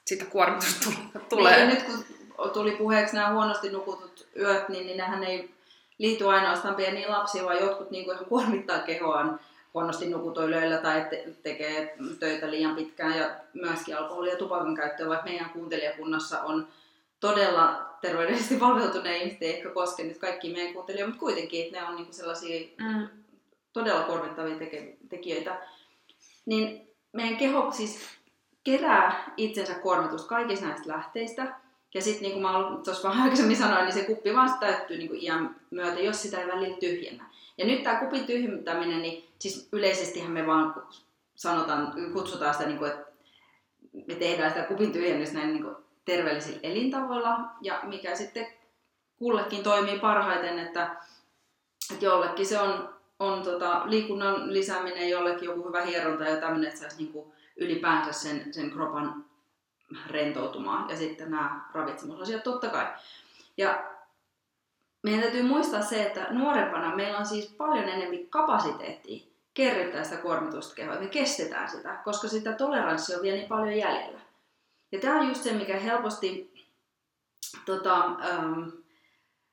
sitä 0.06 0.26
kuormitusta 0.26 0.92
tulee. 1.30 1.58
Niin, 1.58 1.70
nyt 1.70 1.84
kun 1.84 2.06
tuli 2.54 2.72
puheeksi 2.72 3.16
nämä 3.16 3.32
huonosti 3.32 3.70
nukutut 3.70 4.28
yöt, 4.40 4.70
niin, 4.70 4.86
niin 4.86 4.98
nehän 4.98 5.24
ei 5.24 5.54
liity 5.98 6.30
ainoastaan 6.30 6.76
pieniin 6.76 7.12
lapsiin, 7.12 7.46
vaan 7.46 7.60
jotkut 7.60 7.92
niin 7.92 8.06
kuin 8.06 8.16
ihan 8.16 8.26
kuormittaa 8.26 8.80
kehoaan 8.80 9.40
huonosti 9.74 10.10
nukutoilijoilla 10.10 10.78
tai 10.78 11.06
te- 11.10 11.26
tekee 11.44 11.96
töitä 12.20 12.52
liian 12.52 12.76
pitkään 12.76 13.18
ja 13.18 13.30
myöskin 13.54 13.98
alkoholi- 13.98 14.30
ja 14.30 14.38
tupakan 14.38 14.76
käyttöä, 14.76 15.10
vaikka 15.10 15.30
meidän 15.30 15.50
kuuntelijakunnassa 15.50 16.42
on 16.42 16.68
todella 17.20 17.93
terveydellisesti 18.04 18.60
valveutuneet 18.68 19.22
ihmiset, 19.22 19.42
ei 19.42 19.58
ehkä 19.58 19.70
koske 19.70 20.04
nyt 20.04 20.18
kaikki 20.18 20.54
meidän 20.54 20.74
kuuntelijoita, 20.74 21.10
mutta 21.10 21.20
kuitenkin, 21.20 21.66
että 21.66 21.80
ne 21.80 21.88
on 21.88 21.96
niinku 21.96 22.14
sellaisia 22.14 22.68
mm. 22.80 23.08
todella 23.74 24.04
korvittavia 24.04 24.56
teke- 24.56 24.98
tekijöitä. 25.10 25.62
Niin 26.46 26.88
meidän 27.14 27.38
keho 27.38 27.72
siis 27.72 28.00
kerää 28.64 29.34
itsensä 29.38 29.74
kuormitusta 29.74 30.28
kaikista 30.28 30.66
näistä 30.66 30.90
lähteistä. 30.90 31.56
Ja 31.94 32.02
sitten 32.02 32.22
niin 32.22 32.34
kuin 32.34 32.42
mä 32.42 32.82
tuossa 32.84 33.10
vähän 33.10 33.24
aikaisemmin 33.24 33.58
sanoin, 33.58 33.86
niin 33.86 33.94
se 33.94 34.04
kuppi 34.04 34.36
vaan 34.36 34.60
täyttyy 34.60 34.98
niin 34.98 35.24
iän 35.24 35.56
myötä, 35.72 36.00
jos 36.00 36.22
sitä 36.22 36.42
ei 36.42 36.48
välillä 36.48 36.78
tyhjennä. 36.78 37.30
Ja 37.58 37.66
nyt 37.66 37.84
tämä 37.84 38.00
kupin 38.00 38.26
tyhjentäminen, 38.26 39.02
niin 39.02 39.30
siis 39.40 39.70
yleisestihän 39.72 40.32
me 40.32 40.48
vaan 40.48 40.76
sanotaan, 41.36 41.94
kutsutaan 42.14 42.54
sitä, 42.54 42.66
niin 42.66 42.78
kuin, 42.78 42.92
että 42.92 43.06
me 44.08 44.16
tehdään 44.16 44.52
sitä 44.52 44.64
kupin 44.64 44.92
tyhjennystä 44.92 45.38
näin 45.38 45.54
niin 45.54 45.64
kuin 45.64 45.76
terveellisillä 46.06 46.60
elintavoilla 46.64 47.40
ja 47.62 47.80
mikä 47.84 48.16
sitten 48.16 48.48
kullekin 49.16 49.64
toimii 49.64 50.00
parhaiten, 50.00 50.60
että, 50.60 50.96
että 51.92 52.06
jollekin 52.06 52.46
se 52.46 52.60
on, 52.60 52.90
on 53.20 53.44
tota, 53.44 53.82
liikunnan 53.86 54.54
lisääminen, 54.54 55.10
jollekin 55.10 55.46
joku 55.46 55.68
hyvä 55.68 55.82
hieronta 55.82 56.24
ja 56.24 56.38
tämmöinen, 56.38 56.68
että 56.68 56.80
saisi 56.80 56.98
niinku 56.98 57.34
ylipäänsä 57.56 58.12
sen, 58.12 58.54
sen 58.54 58.72
kropan 58.72 59.26
rentoutumaan. 60.08 60.90
Ja 60.90 60.98
sitten 60.98 61.32
nämä 61.32 61.70
ravitsemusasiat 61.74 62.44
totta 62.44 62.70
kai. 62.70 62.88
Ja 63.58 63.84
meidän 65.04 65.22
täytyy 65.22 65.44
muistaa 65.44 65.82
se, 65.82 66.04
että 66.04 66.28
nuorempana 66.30 66.96
meillä 66.96 67.18
on 67.18 67.26
siis 67.26 67.48
paljon 67.58 67.90
enemmän 67.90 68.28
kapasiteettia 68.30 69.34
kerryttää 69.54 70.04
sitä 70.04 70.18
kuormitusta 70.18 70.76
kehoa, 70.76 71.00
me 71.00 71.08
kestetään 71.08 71.70
sitä, 71.70 72.02
koska 72.04 72.28
sitä 72.28 72.54
toleranssia 72.54 73.18
on 73.18 73.24
vielä 73.24 73.38
niin 73.38 73.48
paljon 73.48 73.78
jäljellä. 73.78 74.20
Ja 74.94 75.00
tämä 75.00 75.20
on 75.20 75.28
just 75.28 75.44
se, 75.44 75.54
mikä 75.54 75.78
helposti 75.78 76.54
tota, 77.66 78.06
ähm, 78.06 78.62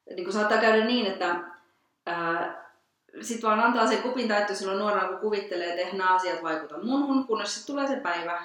niin 0.06 0.25
kuin 0.25 0.32
saattaa 0.32 0.59
käydä 0.59 0.85
niin, 0.85 1.06
että 1.06 1.30
äh, 2.09 2.56
sitten 3.20 3.50
vaan 3.50 3.61
antaa 3.61 3.87
sen 3.87 4.02
kupin 4.02 4.28
täyttyä 4.28 4.56
silloin 4.56 4.78
nuorena, 4.78 5.09
kun 5.09 5.18
kuvittelee, 5.18 5.82
että 5.82 5.97
nämä 5.97 6.14
asiat 6.14 6.42
vaikuta 6.42 6.78
munhun, 6.82 7.26
kunnes 7.26 7.54
sitten 7.54 7.75
tulee 7.75 7.88
se 7.88 7.97
päivä, 7.97 8.42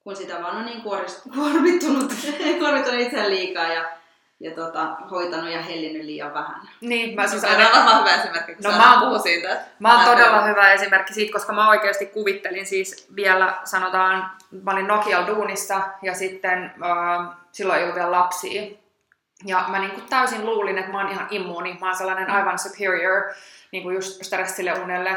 kun 0.00 0.16
sitä 0.16 0.42
vaan 0.42 0.56
on 0.56 0.64
niin 0.64 0.82
kuormittunut, 1.34 2.12
kuormittunut 2.58 3.00
itseään 3.00 3.30
liikaa 3.30 3.68
ja 3.68 4.01
ja 4.42 4.50
tota, 4.50 4.84
hoitanut 5.10 5.50
ja 5.50 5.62
hellinyt 5.62 6.04
liian 6.04 6.34
vähän. 6.34 6.68
Niin, 6.80 7.14
mä 7.16 7.26
siis 7.26 7.44
on 7.44 7.50
varmaan 7.50 7.98
hyvä 8.00 8.14
esimerkki, 8.14 8.54
kun 8.54 8.64
No 8.64 8.70
mä 8.78 8.92
oon- 8.92 9.00
puhuu 9.02 9.18
siitä. 9.18 9.60
Mä 9.78 9.96
oon 9.96 10.04
todella 10.10 10.42
hyvä 10.42 10.72
esimerkki 10.72 11.14
siitä, 11.14 11.32
koska 11.32 11.52
mä 11.52 11.68
oikeasti 11.68 12.06
kuvittelin 12.06 12.66
siis 12.66 13.06
vielä, 13.16 13.54
sanotaan, 13.64 14.30
mä 14.62 14.70
olin 14.70 14.86
Nokia 14.86 15.26
duunissa 15.26 15.80
ja 16.02 16.14
sitten 16.14 16.64
äh, 16.64 17.28
silloin 17.52 17.78
ei 17.78 17.82
ollut 17.84 17.96
vielä 17.96 18.10
lapsia. 18.10 18.62
Ja 19.44 19.64
mä 19.68 19.78
niinku 19.78 20.00
täysin 20.00 20.46
luulin, 20.46 20.78
että 20.78 20.92
mä 20.92 20.98
oon 21.02 21.12
ihan 21.12 21.26
immuuni, 21.30 21.78
mä 21.80 21.86
oon 21.86 21.96
sellainen 21.96 22.30
aivan 22.30 22.58
superior 22.58 23.22
niinku 23.72 23.90
just 23.90 24.22
stressille 24.24 24.72
unelle. 24.72 25.16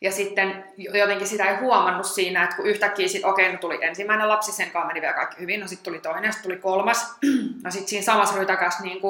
Ja 0.00 0.12
sitten 0.12 0.64
jotenkin 0.76 1.26
sitä 1.26 1.44
ei 1.44 1.56
huomannut 1.56 2.06
siinä, 2.06 2.44
että 2.44 2.56
kun 2.56 2.66
yhtäkkiä 2.66 3.08
sitten, 3.08 3.30
okei, 3.30 3.52
no 3.52 3.58
tuli 3.58 3.78
ensimmäinen 3.80 4.28
lapsi, 4.28 4.52
sen 4.52 4.70
kanssa 4.70 4.86
meni 4.86 5.00
vielä 5.00 5.14
kaikki 5.14 5.40
hyvin, 5.40 5.60
no 5.60 5.68
sitten 5.68 5.84
tuli 5.84 5.98
toinen, 5.98 6.32
sitten 6.32 6.50
tuli 6.50 6.60
kolmas. 6.60 7.16
No 7.64 7.70
sitten 7.70 7.88
siinä 7.88 8.04
samassa 8.04 8.38
rytäkässä 8.38 8.82
niin 8.82 9.00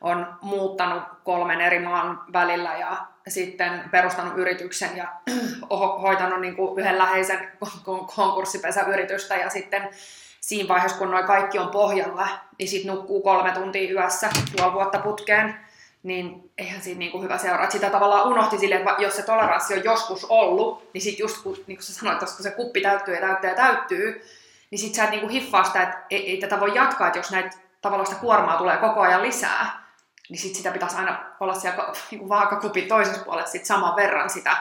on 0.00 0.26
muuttanut 0.42 1.02
kolmen 1.24 1.60
eri 1.60 1.78
maan 1.78 2.20
välillä 2.32 2.76
ja 2.76 2.96
sitten 3.28 3.84
perustanut 3.90 4.38
yrityksen 4.38 4.96
ja 4.96 5.12
ho- 5.72 6.00
hoitanut 6.00 6.40
niin 6.40 6.56
yhden 6.78 6.98
läheisen 6.98 7.38
kon- 7.86 8.14
konkurssipesäyritystä 8.14 9.36
ja 9.36 9.50
sitten 9.50 9.88
siinä 10.40 10.68
vaiheessa, 10.68 10.98
kun 10.98 11.10
noi 11.10 11.22
kaikki 11.22 11.58
on 11.58 11.68
pohjalla, 11.68 12.28
niin 12.58 12.68
sitten 12.68 12.94
nukkuu 12.94 13.22
kolme 13.22 13.52
tuntia 13.52 13.92
yössä 13.92 14.30
puoli 14.56 14.72
vuotta 14.72 14.98
putkeen, 14.98 15.54
niin 16.02 16.50
eihän 16.58 16.82
siinä 16.82 16.98
niinku 16.98 17.22
hyvä 17.22 17.38
seuraa. 17.38 17.70
Sitä 17.70 17.90
tavallaan 17.90 18.28
unohti 18.28 18.58
silleen, 18.58 18.88
että 18.88 19.02
jos 19.02 19.16
se 19.16 19.22
toleranssi 19.22 19.74
on 19.74 19.84
joskus 19.84 20.26
ollut, 20.28 20.90
niin 20.94 21.02
sitten 21.02 21.24
just 21.24 21.42
kun, 21.42 21.56
niin 21.66 21.76
kuin 21.76 21.84
sä 21.84 21.94
sanoit, 21.94 22.22
että 22.22 22.36
kun 22.36 22.42
se 22.42 22.50
kuppi 22.50 22.80
täyttyy 22.80 23.14
ja 23.14 23.20
täyttyy 23.20 23.50
ja 23.50 23.56
täyttyy, 23.56 24.22
niin 24.70 24.78
sit 24.78 24.94
sä 24.94 25.04
et 25.04 25.10
niinku 25.10 25.28
hiffaa 25.28 25.64
sitä, 25.64 25.82
että 25.82 25.98
ei, 26.10 26.30
ei 26.30 26.36
tätä 26.36 26.60
voi 26.60 26.74
jatkaa, 26.74 27.06
että 27.06 27.18
jos 27.18 27.30
näitä 27.30 27.56
tavallaan 27.80 28.06
sitä 28.06 28.20
kuormaa 28.20 28.58
tulee 28.58 28.76
koko 28.76 29.00
ajan 29.00 29.22
lisää, 29.22 29.86
niin 30.28 30.38
sit 30.38 30.54
sitä 30.54 30.70
pitäisi 30.70 30.96
aina 30.96 31.24
olla 31.40 31.54
siellä 31.54 31.76
ka- 31.76 31.92
niinku 32.10 32.28
vaakakupin 32.28 32.88
toisessa 32.88 33.24
puolessa 33.24 33.52
sit 33.52 33.66
saman 33.66 33.96
verran 33.96 34.30
sitä 34.30 34.56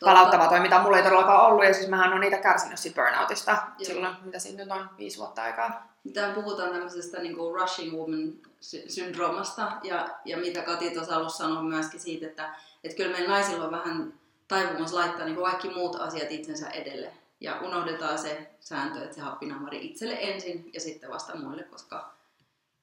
palauttavaa 0.00 0.48
toimintaa. 0.48 0.82
Mulla 0.82 0.96
ei 0.96 1.02
todellakaan 1.02 1.46
ollut, 1.46 1.64
ja 1.64 1.74
siis 1.74 1.88
mähän 1.88 2.12
on 2.12 2.20
niitä 2.20 2.38
kärsinyt 2.38 2.78
siitä 2.78 3.02
burnoutista 3.02 3.50
Joo. 3.50 3.86
silloin, 3.86 4.16
mitä 4.22 4.38
siitä 4.38 4.62
nyt 4.62 4.72
on, 4.72 4.90
viisi 4.98 5.18
vuotta 5.18 5.42
aikaa. 5.42 5.94
Täällä 6.14 6.34
puhutaan 6.34 6.70
tämmöisestä 6.70 7.18
niin 7.20 7.36
kuin 7.36 7.60
rushing 7.60 7.92
woman 7.92 8.32
sy- 8.60 8.90
syndroomasta 8.90 9.72
ja, 9.82 10.08
ja 10.24 10.36
mitä 10.36 10.62
Kati 10.62 10.90
tuossa 10.90 11.16
alussa 11.16 11.44
sanoi 11.44 11.62
myöskin 11.62 12.00
siitä, 12.00 12.26
että, 12.26 12.54
että 12.84 12.96
kyllä 12.96 13.12
meillä 13.12 13.28
naisilla 13.34 13.64
on 13.64 13.70
vähän 13.70 14.14
taipumus 14.48 14.92
laittaa 14.92 15.24
niin 15.24 15.34
kuin 15.34 15.44
kaikki 15.50 15.68
muut 15.68 15.96
asiat 16.00 16.30
itsensä 16.32 16.70
edelle. 16.70 17.12
Ja 17.40 17.60
unohdetaan 17.60 18.18
se 18.18 18.50
sääntö, 18.60 19.02
että 19.04 19.14
se 19.14 19.20
happinamari 19.20 19.86
itselle 19.86 20.16
ensin 20.20 20.70
ja 20.72 20.80
sitten 20.80 21.10
vasta 21.10 21.36
muille, 21.36 21.62
koska, 21.62 22.14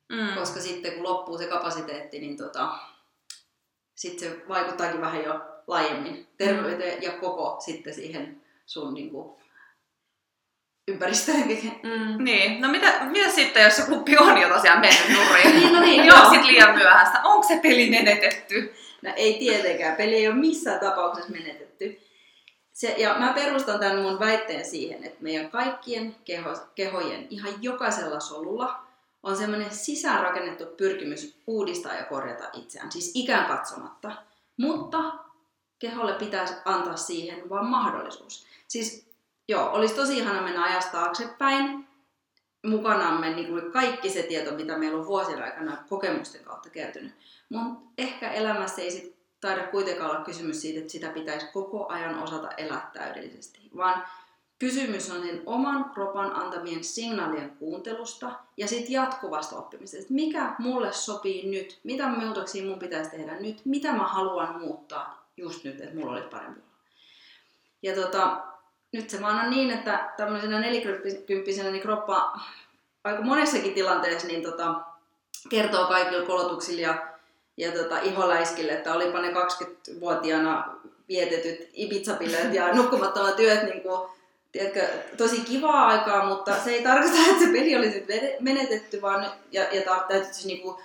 Mm. 0.10 0.36
koska 0.40 0.60
sitten 0.60 0.94
kun 0.94 1.04
loppuu 1.04 1.38
se 1.38 1.46
kapasiteetti, 1.48 2.20
niin 2.20 2.38
tota, 2.38 2.70
sitten 3.96 4.30
se 4.30 4.44
vaikuttaakin 4.50 5.02
vähän 5.02 5.24
jo 5.24 5.42
laajemmin 5.68 6.28
terveyteen 6.38 7.04
ja 7.04 7.12
koko 7.12 7.58
sitten 7.66 7.94
siihen 7.94 8.42
sun 8.66 8.94
niin 8.94 9.10
kuin, 9.10 9.42
ympäristöön. 10.88 11.44
Mm. 11.84 12.24
Niin, 12.24 12.62
no 12.62 12.68
mitä, 12.68 13.00
mitä 13.04 13.30
sitten, 13.30 13.64
jos 13.64 13.76
se 13.76 13.82
kuppi 13.82 14.18
on 14.18 14.38
jo 14.38 14.50
tosiaan 14.50 14.80
mennyt 14.80 15.10
nurin? 15.10 15.56
Niin, 15.62 15.74
no 15.74 15.80
niin, 15.80 16.06
joo. 16.06 16.18
joo. 16.18 16.30
sit 16.30 16.46
liian 16.46 16.76
myöhäistä. 16.76 17.22
Onko 17.24 17.48
se 17.48 17.60
peli 17.62 17.90
menetetty? 17.90 18.74
No 19.02 19.14
ei 19.16 19.34
tietenkään, 19.34 19.96
peli 19.96 20.16
ei 20.16 20.28
ole 20.28 20.36
missään 20.36 20.80
tapauksessa 20.80 21.32
menetetty. 21.32 22.02
Se, 22.74 22.96
ja 22.98 23.16
mä 23.20 23.34
perustan 23.34 23.80
tämän 23.80 24.00
mun 24.00 24.20
väitteen 24.20 24.66
siihen, 24.66 25.04
että 25.04 25.24
meidän 25.24 25.50
kaikkien 25.50 26.16
keho, 26.26 26.50
kehojen, 26.76 27.28
ihan 27.30 27.54
jokaisella 27.62 28.20
solulla, 28.20 28.80
on 29.24 29.38
semmoinen 29.38 29.72
sisäänrakennettu 29.72 30.66
pyrkimys 30.66 31.42
uudistaa 31.48 31.94
ja 31.94 32.04
korjata 32.04 32.50
itseään, 32.54 32.92
siis 32.92 33.12
ikään 33.16 33.46
katsomatta. 33.46 34.12
Mutta 34.58 34.98
keholle 35.82 36.14
pitäisi 36.14 36.54
antaa 36.66 36.98
siihen 36.98 37.50
vaan 37.50 37.66
mahdollisuus. 37.66 38.46
Siis 38.68 39.06
joo, 39.48 39.72
olisi 39.72 39.96
tosi 39.96 40.18
ihana 40.18 40.42
mennä 40.42 40.64
ajasta 40.64 40.92
taaksepäin, 40.92 41.88
mukanamme 42.66 43.34
niin 43.34 43.48
kuin 43.48 43.72
kaikki 43.72 44.10
se 44.10 44.24
tieto, 44.24 44.56
mitä 44.56 44.78
meillä 44.78 45.00
on 45.00 45.08
vuosien 45.08 45.44
aikana 45.44 45.78
kokemusten 45.90 46.44
kautta 46.44 46.70
kertynyt. 46.70 47.14
Mutta 47.50 47.92
ehkä 47.98 48.32
elämässä 48.32 48.82
ei 48.82 48.92
sit 48.92 49.16
taida 49.42 49.68
kuitenkaan 49.68 50.12
olla 50.12 50.26
kysymys 50.26 50.62
siitä, 50.62 50.80
että 50.80 50.92
sitä 50.92 51.10
pitäisi 51.10 51.48
koko 51.54 51.88
ajan 51.88 52.24
osata 52.24 52.50
elää 52.58 52.90
täydellisesti, 52.94 53.60
vaan 53.78 54.04
kysymys 54.60 55.12
on 55.12 55.24
sen 55.24 55.44
oman 55.46 55.90
kropan 55.90 56.36
antamien 56.36 56.84
signaalien 56.84 57.50
kuuntelusta 57.50 58.32
ja 58.58 58.68
sitten 58.68 58.92
jatkuvasta 58.92 59.56
oppimisesta. 59.56 60.14
Mikä 60.14 60.56
mulle 60.60 60.92
sopii 60.92 61.50
nyt, 61.50 61.80
mitä 61.84 62.08
muutoksia 62.08 62.66
mun 62.66 62.80
pitäisi 62.80 63.12
tehdä 63.12 63.40
nyt, 63.40 63.62
mitä 63.66 63.92
mä 63.92 64.08
haluan 64.08 64.60
muuttaa 64.60 65.21
just 65.42 65.64
nyt, 65.64 65.82
että 65.82 65.96
mulla 65.96 66.12
olisi 66.12 66.28
parempi. 66.28 66.62
Ja 67.82 67.96
tota, 67.96 68.38
nyt 68.94 69.10
se 69.10 69.22
vaan 69.22 69.46
on 69.46 69.52
niin, 69.52 69.72
että 69.72 70.14
tämmöisenä 70.18 70.60
nelikymppisenä 70.60 71.72
niin 71.72 71.82
kroppa 71.82 72.40
aika 73.04 73.22
monessakin 73.22 73.74
tilanteessa 73.74 74.28
niin 74.28 74.44
tota, 74.44 74.74
kertoo 75.50 75.88
kaikille 75.88 76.26
kolotuksille 76.26 76.82
ja, 76.82 77.08
ja 77.58 77.72
tota, 77.72 78.00
iholäiskille, 78.00 78.72
että 78.72 78.94
olipa 78.94 79.22
ne 79.22 79.32
20-vuotiaana 79.32 80.76
vietetyt 81.08 81.70
Ibiza-bileet 81.74 82.54
ja 82.54 82.74
nukkumattomat 82.74 83.36
työt 83.36 83.64
niin 83.64 83.82
kuin, 83.82 84.10
tiedätkö, 84.52 84.88
tosi 85.18 85.42
kivaa 85.42 85.88
aikaa, 85.88 86.26
mutta 86.26 86.64
se 86.64 86.72
ei 86.72 86.84
tarkoita, 86.84 87.18
että 87.30 87.46
se 87.46 87.52
peli 87.52 87.76
olisi 87.76 88.06
vede- 88.08 88.38
menetetty, 88.40 89.02
vaan 89.02 89.32
ja, 89.52 89.64
ja 89.64 89.82
täytyisi 90.08 90.48
niin 90.48 90.62
kuin, 90.62 90.76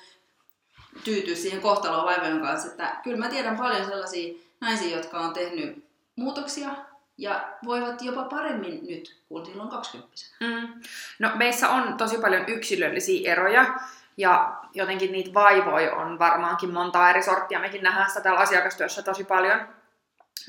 tyytyä 1.05 1.35
siihen 1.35 1.61
kohtaloon 1.61 2.05
vaivojen 2.05 2.41
kanssa. 2.41 2.69
Että 2.69 2.97
kyllä 3.05 3.17
mä 3.17 3.29
tiedän 3.29 3.57
paljon 3.57 3.87
sellaisia 3.87 4.46
naisia, 4.61 4.97
jotka 4.97 5.19
on 5.19 5.33
tehnyt 5.33 5.85
muutoksia 6.17 6.71
ja 7.19 7.49
voivat 7.65 8.03
jopa 8.03 8.25
paremmin 8.25 8.87
nyt 8.87 9.23
kuin 9.29 9.47
silloin 9.47 9.69
20 9.69 10.17
Mm. 10.41 10.83
No 11.19 11.31
meissä 11.35 11.69
on 11.69 11.97
tosi 11.97 12.19
paljon 12.19 12.45
yksilöllisiä 12.49 13.33
eroja 13.33 13.75
ja 14.17 14.61
jotenkin 14.75 15.13
niitä 15.13 15.35
vaivoja 15.35 15.95
on 15.95 16.19
varmaankin 16.19 16.71
monta 16.71 17.11
eri 17.11 17.23
sorttia. 17.23 17.61
Mekin 17.61 17.83
nähdään 17.83 18.09
sitä 18.09 18.21
täällä 18.21 18.41
asiakastyössä 18.41 19.03
tosi 19.03 19.25
paljon. 19.25 19.69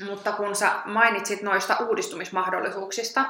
Mutta 0.04 0.32
kun 0.32 0.56
sä 0.56 0.72
mainitsit 0.84 1.42
noista 1.42 1.76
uudistumismahdollisuuksista, 1.76 3.24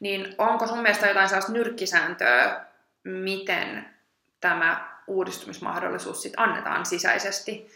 niin 0.00 0.34
onko 0.38 0.66
sun 0.66 0.78
mielestä 0.78 1.08
jotain 1.08 1.28
sellaista 1.28 1.52
nyrkkisääntöä, 1.52 2.64
miten 3.04 3.94
tämä 4.40 4.98
uudistumismahdollisuus 5.06 6.22
sit 6.22 6.32
annetaan 6.36 6.86
sisäisesti? 6.86 7.70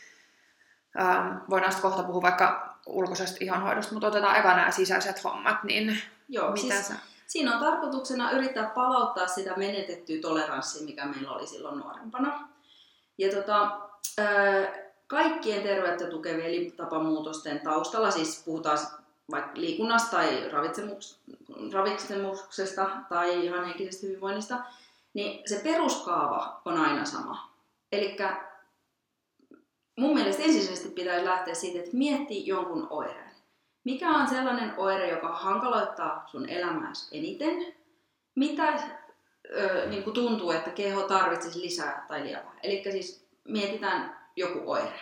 Ähm, 1.01 1.37
voidaan 1.51 1.73
sitten 1.73 1.91
kohta 1.91 2.07
puhua 2.07 2.23
vaikka 2.23 2.77
ulkoisesta 2.87 3.37
ihonhoidosta, 3.41 3.93
mutta 3.93 4.07
otetaan 4.07 4.37
eka 4.37 4.57
nämä 4.57 4.71
sisäiset 4.71 5.25
hommat, 5.25 5.65
niin 5.65 5.99
Joo, 6.29 6.51
mitä 6.51 6.75
siis 6.75 6.89
sä... 6.89 6.95
siinä 7.27 7.55
on 7.55 7.61
tarkoituksena 7.61 8.31
yrittää 8.31 8.71
palauttaa 8.75 9.27
sitä 9.27 9.53
menetettyä 9.57 10.17
toleranssia, 10.23 10.87
mikä 10.87 11.07
meillä 11.07 11.33
oli 11.33 11.47
silloin 11.47 11.79
nuorempana. 11.79 12.49
Ja 13.19 13.31
tota, 13.33 13.81
ää, 14.19 14.69
kaikkien 15.07 15.63
terveyttä 15.63 16.07
tukevien 16.07 16.47
elintapamuutosten 16.47 17.61
taustalla, 17.61 18.11
siis 18.11 18.43
puhutaan 18.45 18.79
vaikka 19.31 19.51
liikunnasta 19.55 20.11
tai 20.11 20.49
ravitsemuks, 20.49 21.21
ravitsemuksesta 21.73 22.91
tai 23.09 23.45
ihan 23.47 23.65
henkisestä 23.65 24.07
hyvinvoinnista, 24.07 24.59
niin 25.15 25.49
se 25.49 25.61
peruskaava 25.65 26.61
on 26.65 26.79
aina 26.79 27.05
sama. 27.05 27.51
Eli 27.93 28.17
mun 29.97 30.15
mielestä 30.15 30.43
ensisijaisesti 30.43 30.89
pitäisi 30.89 31.25
lähteä 31.25 31.55
siitä, 31.55 31.79
että 31.79 31.97
miettii 31.97 32.47
jonkun 32.47 32.87
oireen. 32.91 33.31
Mikä 33.85 34.11
on 34.11 34.29
sellainen 34.29 34.75
oire, 34.77 35.11
joka 35.11 35.29
hankaloittaa 35.29 36.25
sun 36.27 36.49
elämääsi 36.49 37.19
eniten? 37.19 37.75
Mitä 38.35 38.79
ö, 39.51 39.87
niin 39.87 40.03
kuin 40.03 40.15
tuntuu, 40.15 40.51
että 40.51 40.71
keho 40.71 41.03
tarvitsisi 41.03 41.61
lisää 41.61 42.05
tai 42.09 42.25
lievää? 42.25 42.53
Eli 42.63 42.83
siis 42.93 43.27
mietitään 43.45 44.17
joku 44.37 44.71
oire. 44.71 45.01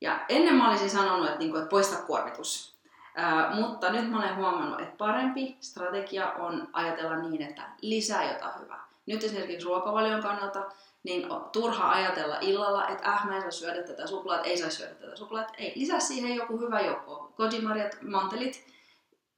Ja 0.00 0.24
ennen 0.28 0.54
mä 0.54 0.70
olisin 0.70 0.90
sanonut, 0.90 1.26
että, 1.26 1.38
niin 1.38 1.50
kuin, 1.50 1.62
että 1.62 1.70
poista 1.70 2.02
kuormitus. 2.02 2.78
Ää, 3.14 3.54
mutta 3.54 3.92
nyt 3.92 4.10
mä 4.10 4.18
olen 4.18 4.36
huomannut, 4.36 4.80
että 4.80 4.96
parempi 4.98 5.56
strategia 5.60 6.32
on 6.32 6.68
ajatella 6.72 7.16
niin, 7.16 7.42
että 7.42 7.62
lisää 7.82 8.32
jotain 8.32 8.60
hyvää. 8.60 8.88
Nyt 9.06 9.24
esimerkiksi 9.24 9.66
ruokavalion 9.66 10.22
kannalta, 10.22 10.70
niin 11.02 11.32
on 11.32 11.50
turha 11.52 11.90
ajatella 11.90 12.38
illalla, 12.40 12.88
että 12.88 13.08
äh, 13.08 13.26
mä 13.26 13.36
en 13.36 13.42
saa 13.42 13.50
syödä 13.50 13.82
tätä 13.82 14.06
suklaat, 14.06 14.46
ei 14.46 14.58
saa 14.58 14.70
syödä 14.70 14.94
tätä 14.94 15.16
suklaat. 15.16 15.52
Ei, 15.58 15.72
lisää 15.76 16.00
siihen 16.00 16.34
joku 16.34 16.58
hyvä 16.58 16.80
joko. 16.80 17.32
Kojimarjat, 17.36 17.96
mantelit, 18.02 18.66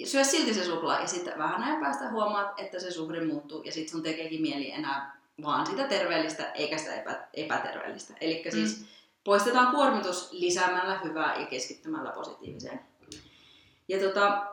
syö 0.05 0.25
silti 0.25 0.55
se 0.55 0.65
suklaa 0.65 1.01
ja 1.01 1.07
sitten 1.07 1.39
vähän 1.39 1.63
ajan 1.63 1.81
päästä 1.81 2.11
huomaat, 2.11 2.61
että 2.61 2.81
se 2.81 2.91
suhde 2.91 3.25
muuttuu 3.25 3.63
ja 3.63 3.73
sitten 3.73 3.93
sun 3.93 4.03
tekeekin 4.03 4.43
mieli 4.43 4.71
enää 4.71 5.21
vaan 5.43 5.67
sitä 5.67 5.85
terveellistä 5.85 6.53
eikä 6.53 6.79
sitä 6.79 6.95
epä, 6.95 7.29
epäterveellistä. 7.35 8.15
Eli 8.21 8.43
mm. 8.45 8.51
siis 8.51 8.85
poistetaan 9.25 9.75
kuormitus 9.75 10.33
lisäämällä 10.33 11.01
hyvää 11.05 11.41
ja 11.41 11.47
keskittymällä 11.47 12.11
positiiviseen. 12.11 12.81
Ja 13.89 13.99
tota, 14.01 14.47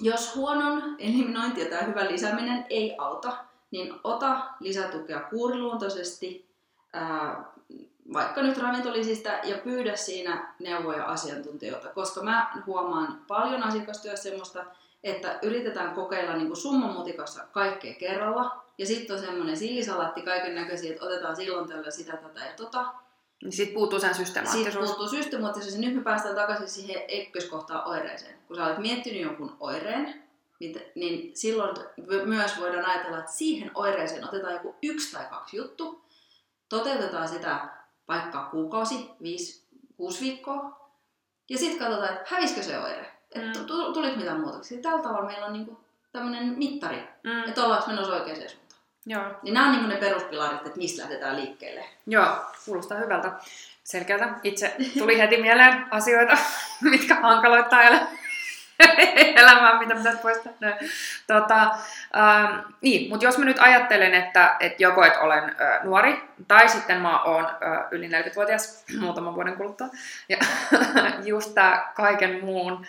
jos 0.00 0.36
huonon 0.36 0.96
eliminointi 0.98 1.60
ja 1.60 1.70
tämä 1.70 1.82
hyvä 1.82 2.04
lisääminen 2.04 2.66
ei 2.70 2.94
auta, 2.98 3.36
niin 3.72 3.94
ota 4.04 4.40
lisätukea 4.60 5.20
kuuriluontoisesti, 5.20 6.46
ää, 6.92 7.44
vaikka 8.12 8.42
nyt 8.42 8.58
ravintolisista, 8.58 9.28
ja 9.28 9.58
pyydä 9.58 9.96
siinä 9.96 10.54
neuvoja 10.58 11.04
asiantuntijoilta, 11.04 11.88
koska 11.88 12.22
mä 12.22 12.52
huomaan 12.66 13.20
paljon 13.28 13.62
asiakastyössä 13.62 14.22
semmoista, 14.22 14.64
että 15.04 15.38
yritetään 15.42 15.94
kokeilla 15.94 16.36
niin 16.36 16.56
summan 16.56 16.92
mutikassa 16.92 17.44
kaikkea 17.52 17.94
kerralla, 17.94 18.64
ja 18.78 18.86
sitten 18.86 19.16
on 19.16 19.22
semmoinen 19.22 19.56
sillisalaatti 19.56 20.22
kaiken 20.22 20.54
näköisiä, 20.54 20.90
että 20.92 21.04
otetaan 21.04 21.36
silloin 21.36 21.68
tällä 21.68 21.90
sitä, 21.90 22.16
tätä 22.16 22.40
ja 22.40 22.52
tota. 22.56 22.86
Niin 23.42 23.52
sitten 23.52 23.74
puuttuu 23.74 24.00
sen 24.00 24.14
systemaattisuus. 24.14 24.64
Sitten 24.64 24.86
puuttuu 24.86 25.08
systemaattisuus, 25.08 25.74
ja 25.74 25.80
nyt 25.80 25.94
me 25.94 26.02
päästään 26.02 26.34
takaisin 26.34 26.68
siihen 26.68 27.02
ykköskohtaan 27.10 27.88
oireeseen. 27.88 28.38
Kun 28.48 28.56
sä 28.56 28.66
olet 28.66 28.78
miettinyt 28.78 29.22
jonkun 29.22 29.56
oireen, 29.60 30.22
niin 30.94 31.36
silloin 31.36 31.76
myös 32.24 32.60
voidaan 32.60 32.84
ajatella, 32.86 33.18
että 33.18 33.32
siihen 33.32 33.70
oireeseen 33.74 34.28
otetaan 34.28 34.54
joku 34.54 34.74
yksi 34.82 35.12
tai 35.12 35.24
kaksi 35.30 35.56
juttu, 35.56 36.04
toteutetaan 36.68 37.28
sitä 37.28 37.68
vaikka 38.08 38.48
kuukausi, 38.50 39.10
viisi, 39.22 39.64
kuusi 39.96 40.20
viikkoa, 40.20 40.82
ja 41.50 41.58
sitten 41.58 41.78
katsotaan, 41.78 42.12
että 42.12 42.34
hävisikö 42.34 42.62
se 42.62 42.78
oire, 42.78 43.12
että 43.34 43.58
mm. 43.58 43.66
tuliko 43.66 44.16
mitään 44.16 44.40
muutoksia. 44.40 44.82
Tällä 44.82 45.02
tavalla 45.02 45.26
meillä 45.26 45.46
on 45.46 45.52
niinku 45.52 45.80
tämmöinen 46.12 46.58
mittari, 46.58 47.08
mm. 47.24 47.48
että 47.48 47.64
ollaanko 47.64 47.90
menossa 47.90 48.12
oikeaan 48.12 48.50
suuntaan. 48.50 48.80
Joo. 49.06 49.22
Niin 49.42 49.54
nämä 49.54 49.66
on 49.66 49.72
niinku 49.72 49.88
ne 49.88 49.96
peruspilarit, 49.96 50.66
että 50.66 50.78
mistä 50.78 51.02
lähdetään 51.02 51.36
liikkeelle. 51.36 51.84
Joo, 52.06 52.26
kuulostaa 52.64 52.98
hyvältä. 52.98 53.32
Selkeältä. 53.84 54.34
Itse 54.42 54.76
tuli 54.98 55.18
heti 55.18 55.36
mieleen 55.36 55.86
asioita, 55.90 56.38
mitkä 56.90 57.14
hankaloittaa 57.14 57.82
elämää, 57.82 58.08
mitä 59.82 59.94
pitäisi 59.94 60.18
poistaa. 60.22 60.52
No, 60.60 60.68
tota, 61.26 61.62
ähm, 61.62 62.58
niin, 62.80 63.10
mutta 63.10 63.24
jos 63.24 63.38
mä 63.38 63.44
nyt 63.44 63.58
ajattelen, 63.60 64.14
että, 64.14 64.56
että 64.60 64.82
joko 64.82 65.04
et 65.04 65.16
olen 65.16 65.44
äh, 65.44 65.84
nuori, 65.84 66.22
tai 66.48 66.68
sitten 66.68 67.00
mä 67.00 67.22
oon 67.22 67.44
äh, 67.44 67.86
yli 67.90 68.08
40-vuotias 68.08 68.84
muutaman 69.00 69.34
vuoden 69.34 69.56
kuluttua, 69.56 69.88
ja 70.28 70.36
just 71.24 71.54
tämä 71.54 71.92
kaiken 71.94 72.44
muun 72.44 72.86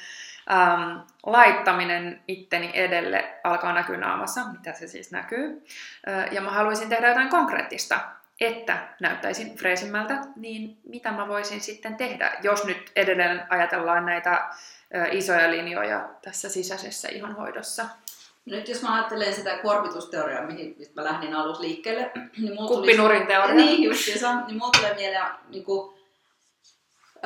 ähm, 0.51 0.98
laittaminen 1.25 2.22
itteni 2.27 2.72
edelle 2.74 3.33
alkaa 3.43 3.74
näkyä 3.74 3.98
naamassa, 3.98 4.41
mitä 4.51 4.74
se 4.74 4.88
siis 4.88 5.12
näkyy. 5.12 5.65
Äh, 6.07 6.33
ja 6.33 6.41
mä 6.41 6.51
haluaisin 6.51 6.89
tehdä 6.89 7.07
jotain 7.07 7.29
konkreettista, 7.29 8.00
että 8.41 8.77
näyttäisin 9.00 9.55
freesimmältä, 9.55 10.22
niin 10.35 10.77
mitä 10.83 11.11
mä 11.11 11.27
voisin 11.27 11.61
sitten 11.61 11.96
tehdä, 11.96 12.31
jos 12.42 12.66
nyt 12.66 12.92
edelleen 12.96 13.44
ajatellaan 13.50 14.05
näitä 14.05 14.50
isoja 15.12 15.51
linjoja 15.51 16.10
tässä 16.22 16.50
sisäisessä 16.50 17.08
ihonhoidossa. 17.12 17.86
Nyt 18.46 18.68
jos 18.70 18.82
mä 18.82 18.96
ajattelen 18.96 19.34
sitä 19.34 19.58
kuormitusteoriaa, 19.58 20.46
mihin 20.46 20.75
mä 20.96 21.03
lähdin 21.03 21.36
alussa 21.36 21.64
liikkeelle, 21.64 22.12
niin 22.38 22.53
mulla 22.56 22.68
Kuppinurin 22.68 23.27
teoria. 23.27 23.56
Niin, 23.56 23.84
just 23.84 24.08
niin 24.48 24.58
mulla 24.58 24.72
tulee 24.77 24.94
mieleen 24.94 25.25
niin 25.50 25.66
kuin, 25.66 25.94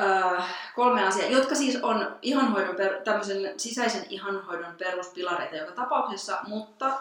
äh, 0.00 0.54
kolme 0.74 1.06
asiaa, 1.06 1.30
jotka 1.30 1.54
siis 1.54 1.76
on 1.82 2.18
ihonhoidon, 2.22 2.76
tämmöisen 3.04 3.60
sisäisen 3.60 4.06
ihonhoidon 4.08 4.74
peruspilareita 4.78 5.56
joka 5.56 5.72
tapauksessa, 5.72 6.38
mutta 6.46 7.00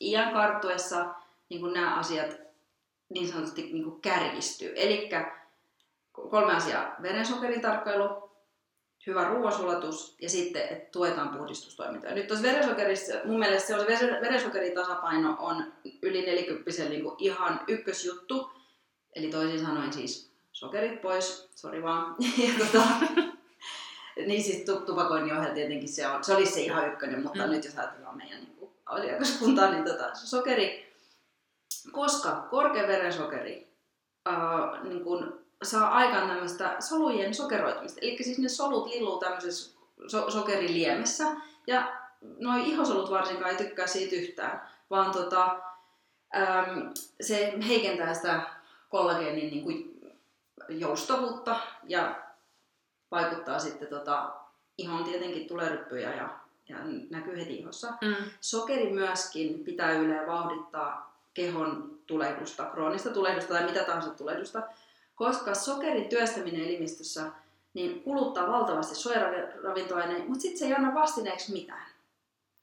iän 0.00 0.32
karttuessa 0.32 1.06
niin 1.48 1.60
kuin 1.60 1.72
nämä 1.72 1.94
asiat 1.94 2.36
niin 3.08 3.28
sanotusti 3.28 3.62
niin 3.62 3.84
kuin 3.84 4.00
kärjistyy. 4.00 4.72
Eli 4.76 5.10
kolme 6.30 6.52
asiaa, 6.52 6.94
verensokeritarkkailu, 7.02 8.31
hyvä 9.06 9.24
ruoansulatus 9.24 10.16
ja 10.20 10.28
sitten, 10.28 10.62
että 10.62 10.90
tuetaan 10.92 11.28
puhdistustoimintaa. 11.28 12.12
Nyt 12.12 12.26
tuossa 12.26 12.46
verensokerissa, 12.46 13.14
mun 13.24 13.38
mielestä 13.38 13.66
se 13.66 13.74
on 13.74 13.98
se 13.98 14.20
verensokeritasapaino 14.20 15.36
on 15.38 15.72
yli 16.02 16.26
40 16.26 16.70
niin 16.88 17.02
kuin 17.02 17.14
ihan 17.18 17.60
ykkösjuttu. 17.68 18.50
Eli 19.16 19.28
toisin 19.30 19.60
sanoen 19.60 19.92
siis 19.92 20.32
sokerit 20.52 21.00
pois, 21.00 21.48
sori 21.54 21.82
vaan. 21.82 22.16
ja 22.48 22.66
tota, 22.66 22.82
niin 24.26 24.42
siis 24.42 24.64
tupakoinnin 24.86 25.36
ohella 25.36 25.54
tietenkin 25.54 25.88
se, 25.88 26.08
on, 26.08 26.24
se 26.24 26.34
olisi 26.34 26.52
se 26.52 26.60
ihan 26.60 26.92
ykkönen, 26.92 27.22
mutta 27.22 27.46
mm. 27.46 27.52
nyt 27.52 27.64
jos 27.64 27.78
ajatellaan 27.78 28.16
meidän 28.16 28.38
niin 28.38 28.56
kuin, 28.56 28.70
asiakaskuntaa, 28.86 29.70
niin 29.70 29.84
tota, 29.84 30.14
sokeri, 30.14 30.94
koska 31.92 32.46
korkea 32.50 32.86
verensokeri 32.86 33.72
äh, 34.28 34.82
niin 34.82 35.04
kuin, 35.04 35.41
saa 35.62 35.88
aikaan 35.88 36.28
tämmöistä 36.28 36.76
solujen 36.80 37.34
sokeroitumista. 37.34 38.00
Eli 38.02 38.22
siis 38.22 38.38
ne 38.38 38.48
solut 38.48 38.86
lilluu 38.86 39.18
tämmöisessä 39.18 39.78
so- 40.06 40.30
sokeriliemessä. 40.30 41.24
Ja 41.66 42.02
noi 42.38 42.70
ihosolut 42.70 43.10
varsinkaan 43.10 43.50
ei 43.50 43.56
tykkää 43.56 43.86
siitä 43.86 44.16
yhtään, 44.16 44.70
vaan 44.90 45.10
tota, 45.12 45.60
äm, 46.36 46.90
se 47.20 47.54
heikentää 47.68 48.14
sitä 48.14 48.42
kollageenin 48.88 49.50
niin 49.50 49.64
kuin 49.64 50.00
joustavuutta 50.68 51.56
ja 51.84 52.22
vaikuttaa 53.10 53.58
sitten 53.58 53.88
tota, 53.88 54.32
ihon 54.78 55.04
tietenkin 55.04 55.48
tuleryppyjä 55.48 56.14
ja, 56.14 56.28
ja 56.68 56.76
näkyy 57.10 57.38
heti 57.38 57.56
ihossa. 57.56 57.92
Mm. 58.00 58.14
Sokeri 58.40 58.92
myöskin 58.92 59.64
pitää 59.64 59.92
yle 59.92 60.26
vauhdittaa 60.26 61.12
kehon 61.34 61.98
tulehdusta, 62.06 62.64
kroonista 62.64 63.10
tulehdusta 63.10 63.54
tai 63.54 63.64
mitä 63.64 63.84
tahansa 63.84 64.10
tulehdusta, 64.10 64.62
koska 65.22 65.54
sokerin 65.54 66.08
työstäminen 66.08 66.60
elimistössä 66.60 67.22
niin 67.74 68.02
kuluttaa 68.02 68.48
valtavasti 68.48 68.94
suojaravintoaineita, 68.94 70.28
mutta 70.28 70.42
sitten 70.42 70.58
se 70.58 70.66
ei 70.66 70.74
anna 70.74 70.94
vastineeksi 70.94 71.52
mitään. 71.52 71.86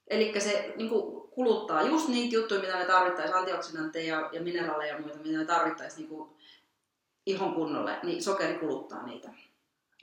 Eli 0.08 0.40
se 0.40 0.74
niin 0.76 0.90
kuin, 0.90 1.30
kuluttaa 1.30 1.82
just 1.82 2.08
niitä 2.08 2.36
juttuja, 2.36 2.62
mitä 2.62 2.78
me 2.78 2.86
tarvittaisiin, 2.86 3.38
antioksidantteja 3.38 4.20
ja, 4.20 4.30
ja 4.32 4.42
mineraaleja 4.42 4.94
ja 4.94 5.02
muita, 5.02 5.18
mitä 5.18 5.38
me 5.38 5.46
tarvittaisiin 5.46 6.00
niin 6.00 6.10
kuin, 6.10 6.30
ihon 7.26 7.54
kunnolle, 7.54 8.00
niin 8.04 8.24
sokeri 8.24 8.54
kuluttaa 8.54 9.06
niitä. 9.06 9.30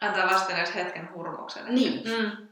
Antaa 0.00 0.30
vastineeksi 0.30 0.74
hetken 0.74 1.08
hurmoksen. 1.14 1.74
Niin. 1.74 2.02
Mm. 2.04 2.46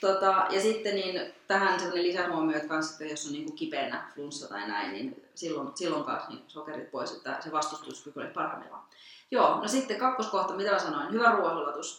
Tota, 0.00 0.46
ja 0.50 0.60
sitten 0.60 0.94
niin, 0.94 1.34
tähän 1.46 1.80
sellainen 1.80 2.06
lisähuomio, 2.06 2.56
että, 2.56 2.68
kans, 2.68 2.90
että 2.90 3.04
jos 3.04 3.26
on 3.26 3.32
niin 3.32 3.44
kuin 3.44 3.56
kipeänä 3.56 4.10
flunssa 4.14 4.48
tai 4.48 4.68
näin, 4.68 4.92
niin 4.92 5.26
silloin, 5.34 5.68
silloin 5.74 6.04
kanssa 6.04 6.30
niin 6.30 6.44
sokerit 6.48 6.90
pois, 6.90 7.12
että 7.12 7.36
se 7.40 7.52
vastustuskyky 7.52 8.20
oli 8.20 8.28
parhaimmillaan. 8.28 8.84
Joo, 9.30 9.60
no 9.60 9.68
sitten 9.68 9.98
kakkoskohta, 9.98 10.54
mitä 10.54 10.72
mä 10.72 10.78
sanoin, 10.78 11.12
hyvä 11.12 11.32
ruoansulatus. 11.32 11.98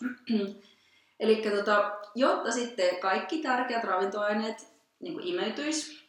Eli 1.20 1.36
tota, 1.36 1.91
jotta 2.15 2.52
sitten 2.52 3.00
kaikki 3.00 3.38
tärkeät 3.38 3.84
ravintoaineet 3.84 4.67
niin 5.00 5.13
kuin 5.13 5.28
imeytyisi, 5.28 6.08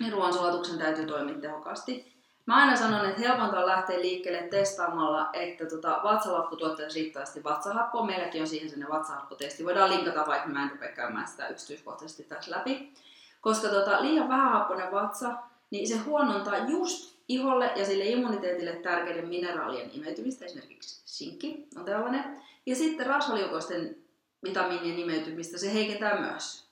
niin 0.00 0.12
ruoansulatuksen 0.12 0.78
täytyy 0.78 1.06
toimia 1.06 1.40
tehokkaasti. 1.40 2.10
Mä 2.46 2.56
aina 2.56 2.76
sanon, 2.76 3.08
että 3.08 3.20
helpointa 3.20 3.60
on 3.60 3.66
lähteä 3.66 4.00
liikkeelle 4.00 4.48
testaamalla, 4.48 5.30
että 5.32 5.66
tota, 5.66 6.00
vatsalappu 6.04 6.56
tuottaisi 6.56 7.00
riittävästi 7.00 7.44
vatsahappoa. 7.44 8.06
Meilläkin 8.06 8.40
on 8.40 8.48
siihen 8.48 8.70
sinne 8.70 8.86
vatsahappotesti. 8.88 9.64
Voidaan 9.64 9.90
linkata, 9.90 10.26
vaikka 10.26 10.48
mä 10.48 10.62
en 10.62 10.70
rupea 10.70 10.92
käymään 10.92 11.28
sitä 11.28 11.48
yksityiskohtaisesti 11.48 12.22
tässä 12.22 12.50
läpi. 12.50 12.92
Koska 13.40 13.68
tota, 13.68 14.02
liian 14.02 14.28
vähähappoinen 14.28 14.92
vatsa, 14.92 15.34
niin 15.70 15.88
se 15.88 15.96
huonontaa 15.96 16.58
just 16.58 17.19
iholle 17.30 17.72
ja 17.76 17.86
sille 17.86 18.04
immuniteetille 18.04 18.72
tärkeiden 18.72 19.28
mineraalien 19.28 19.90
imeytymistä, 19.92 20.44
esimerkiksi 20.44 21.02
sinkki 21.04 21.66
on 21.76 21.84
tällainen. 21.84 22.42
Ja 22.66 22.76
sitten 22.76 23.06
rasvaliukoisten 23.06 23.96
vitamiinien 24.44 24.98
imeytymistä 24.98 25.58
se 25.58 25.74
heikentää 25.74 26.20
myös. 26.20 26.70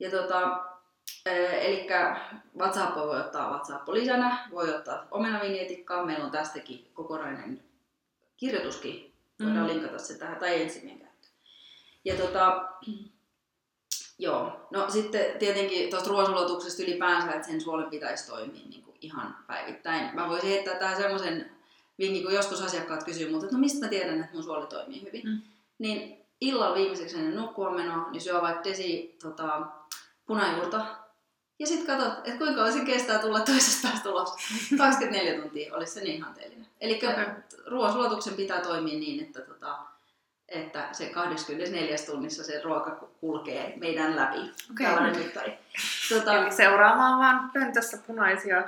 Ja 0.00 0.10
tota, 0.10 0.64
Eli 1.26 1.86
WhatsApp 2.58 2.96
voi 2.96 3.20
ottaa 3.20 3.50
WhatsApp 3.50 3.88
lisänä, 3.88 4.48
voi 4.50 4.74
ottaa 4.74 5.06
omenavinjetikkaa, 5.10 6.04
meillä 6.04 6.24
on 6.24 6.30
tästäkin 6.30 6.90
kokonainen 6.94 7.62
kirjoituskin, 8.36 9.14
voidaan 9.40 9.66
mm. 9.66 9.72
linkata 9.72 9.98
se 9.98 10.18
tähän, 10.18 10.36
tai 10.36 10.62
ensimmäinen 10.62 11.00
käyttö. 11.00 11.28
Ja 12.04 12.14
tota, 12.14 12.68
joo, 14.18 14.66
no 14.70 14.90
sitten 14.90 15.38
tietenkin 15.38 15.90
tuosta 15.90 16.10
ruoansulatuksesta 16.10 16.82
ylipäänsä, 16.82 17.32
että 17.32 17.46
sen 17.46 17.60
suolen 17.60 17.90
pitäisi 17.90 18.26
toimia 18.26 18.62
niin 18.68 18.83
ihan 19.04 19.36
päivittäin. 19.46 20.14
Mä 20.14 20.28
voisin 20.28 20.48
heittää 20.48 20.74
tähän 20.74 20.96
semmoisen 20.96 21.50
vinkki, 21.98 22.22
kun 22.22 22.34
joskus 22.34 22.62
asiakkaat 22.62 23.04
kysyy 23.04 23.30
multa, 23.30 23.46
että 23.46 23.56
no 23.56 23.60
mistä 23.60 23.86
mä 23.86 23.90
tiedän, 23.90 24.20
että 24.20 24.34
mun 24.34 24.42
suoli 24.42 24.66
toimii 24.66 25.02
hyvin. 25.02 25.22
Mm. 25.24 25.40
Niin 25.78 26.24
illalla 26.40 26.74
viimeiseksi 26.74 27.16
ennen 27.16 27.36
nukkumaan 27.36 27.74
menoa, 27.74 28.10
niin 28.10 28.20
syö 28.20 28.42
vaikka 28.42 28.64
desi 28.64 29.16
tota, 29.22 29.66
punajuurta. 30.26 30.86
Ja 31.58 31.66
sitten 31.66 31.86
katsot, 31.86 32.18
että 32.18 32.38
kuinka 32.38 32.72
se 32.72 32.84
kestää 32.84 33.18
tulla 33.18 33.40
toisesta 33.40 33.88
päästä 33.88 34.10
ulos. 34.10 34.32
24 34.78 35.40
tuntia 35.40 35.74
olisi 35.74 35.92
se 35.92 36.00
niin 36.00 36.16
ihanteellinen. 36.16 36.66
Eli 36.80 36.96
okay. 36.96 37.26
ruoansulatuksen 37.66 38.34
pitää 38.34 38.60
toimia 38.60 38.98
niin, 38.98 39.24
että, 39.24 39.40
tota, 39.40 39.78
että 40.48 40.88
se 40.92 41.06
24 41.06 41.96
tunnissa 42.06 42.44
se 42.44 42.60
ruoka 42.62 43.08
kulkee 43.20 43.74
meidän 43.76 44.16
läpi. 44.16 44.38
Okay. 44.70 44.86
Tällainen 44.86 45.18
mittari. 45.18 45.58
Tota, 46.08 46.34
Eli 46.34 46.52
seuraamaan 46.52 47.18
vaan 47.18 47.50
pöntössä 47.50 47.98
punaisia 48.06 48.62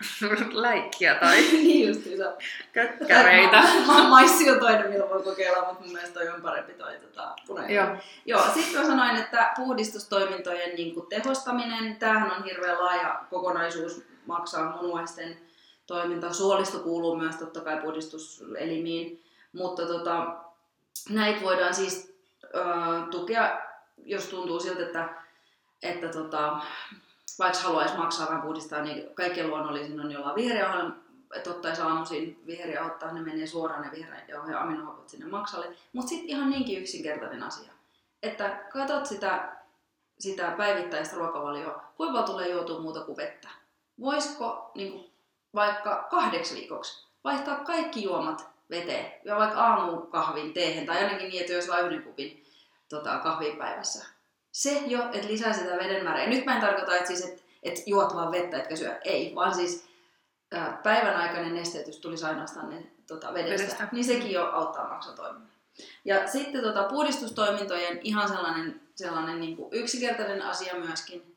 läikkiä 0.52 1.14
tai 1.14 1.40
niin 1.52 1.88
justiinsa. 1.88 2.32
kökkäreitä. 2.72 3.62
Ma- 3.86 4.08
maissi 4.08 4.50
on 4.50 4.58
toinen, 4.60 4.90
millä 4.90 5.08
voi 5.08 5.22
kokeilla, 5.22 5.66
mutta 5.68 5.82
mun 5.84 5.92
mielestä 5.92 6.14
toi 6.20 6.28
on 6.28 6.42
parempi 6.42 6.72
toi 6.72 6.96
tota, 7.00 7.34
punainen. 7.46 7.74
Joo. 7.76 7.86
Joo, 8.26 8.44
sitten 8.54 8.80
mä 8.80 8.86
sanoin, 8.86 9.16
että 9.16 9.52
puhdistustoimintojen 9.56 10.74
niin 10.76 10.94
kuin, 10.94 11.06
tehostaminen, 11.06 11.96
tämähän 11.96 12.32
on 12.32 12.44
hirveän 12.44 12.78
laaja 12.78 13.20
kokonaisuus, 13.30 14.02
maksaa 14.26 14.76
munuaisten 14.82 15.36
toiminta. 15.86 16.32
Suolisto 16.32 16.78
kuuluu 16.78 17.16
myös 17.16 17.36
totta 17.36 17.60
kai 17.60 17.76
puhdistuselimiin, 17.76 19.22
mutta 19.52 19.86
tota, 19.86 20.26
näitä 21.08 21.42
voidaan 21.42 21.74
siis 21.74 22.16
äh, 22.44 23.08
tukea, 23.10 23.60
jos 23.96 24.24
tuntuu 24.26 24.60
siltä, 24.60 24.82
että, 24.82 25.08
että 25.82 26.08
tota, 26.08 26.58
vaikka 27.38 27.58
haluaisi 27.58 27.96
maksaa 27.96 28.28
vähän 28.28 28.42
puhdistaa, 28.42 28.82
niin 28.82 29.14
kaikkein 29.14 29.48
luonnollisin 29.50 30.00
on 30.00 30.12
jollain 30.12 30.36
vihreä 30.36 30.68
että 31.34 31.50
ottaisi 31.50 31.82
aamuisin 31.82 32.42
vihreä 32.46 32.84
ottaa, 32.84 33.12
ne 33.12 33.20
menee 33.20 33.46
suoraan 33.46 33.82
ne 33.82 33.90
vihreät 33.90 34.28
ja 34.28 34.60
aminohapot 34.60 35.08
sinne 35.08 35.26
maksalle. 35.26 35.76
Mutta 35.92 36.08
sitten 36.08 36.28
ihan 36.28 36.50
niinkin 36.50 36.80
yksinkertainen 36.80 37.42
asia, 37.42 37.72
että 38.22 38.64
katsot 38.72 39.06
sitä, 39.06 39.56
sitä 40.18 40.50
päivittäistä 40.56 41.16
ruokavalioa, 41.16 41.84
kuinka 41.96 42.22
tulee 42.22 42.48
juotua 42.48 42.80
muuta 42.80 43.00
kuin 43.00 43.16
vettä. 43.16 43.48
Voisiko 44.00 44.70
niin 44.74 44.92
kuin, 44.92 45.10
vaikka 45.54 46.06
kahdeksi 46.10 46.54
viikoksi 46.54 47.06
vaihtaa 47.24 47.56
kaikki 47.56 48.02
juomat 48.02 48.48
veteen, 48.70 49.12
ja 49.24 49.36
vaikka 49.36 49.60
aamukahvin 49.60 50.52
teehen, 50.52 50.86
tai 50.86 51.04
ainakin 51.04 51.28
niin, 51.28 51.40
että 51.40 51.52
jos 51.52 51.68
vain 51.68 51.86
yhden 51.86 52.02
kupin 52.02 52.44
tota, 52.88 53.18
kahvin 53.18 53.56
päivässä, 53.56 54.06
se 54.52 54.82
jo, 54.86 55.02
että 55.12 55.28
lisää 55.28 55.52
sitä 55.52 55.76
veden 55.76 56.04
määrää. 56.04 56.26
Nyt 56.26 56.44
mä 56.44 56.54
en 56.54 56.60
tarkoita, 56.60 56.94
että, 56.94 57.06
siis, 57.06 57.24
että, 57.24 57.42
että 57.62 57.82
juot 57.86 58.14
vaan 58.14 58.32
vettä, 58.32 58.56
etkä 58.56 58.76
syö. 58.76 59.00
Ei, 59.04 59.34
vaan 59.34 59.54
siis 59.54 59.88
ää, 60.52 60.80
päivän 60.82 61.16
aikainen 61.16 61.54
nesteytys 61.54 61.98
tulisi 61.98 62.24
ainoastaan 62.24 62.70
ne, 62.70 62.86
tota, 63.06 63.34
vedestä, 63.34 63.62
vedestä, 63.62 63.88
niin 63.92 64.04
sekin 64.04 64.32
jo 64.32 64.46
auttaa 64.46 64.88
maksotoimintaa. 64.88 65.56
Ja 66.04 66.28
sitten 66.28 66.62
tota, 66.62 66.82
puhdistustoimintojen 66.82 68.00
ihan 68.02 68.28
sellainen, 68.28 68.80
sellainen 68.94 69.40
niin 69.40 69.56
kuin 69.56 69.68
yksinkertainen 69.72 70.42
asia 70.42 70.74
myöskin, 70.74 71.36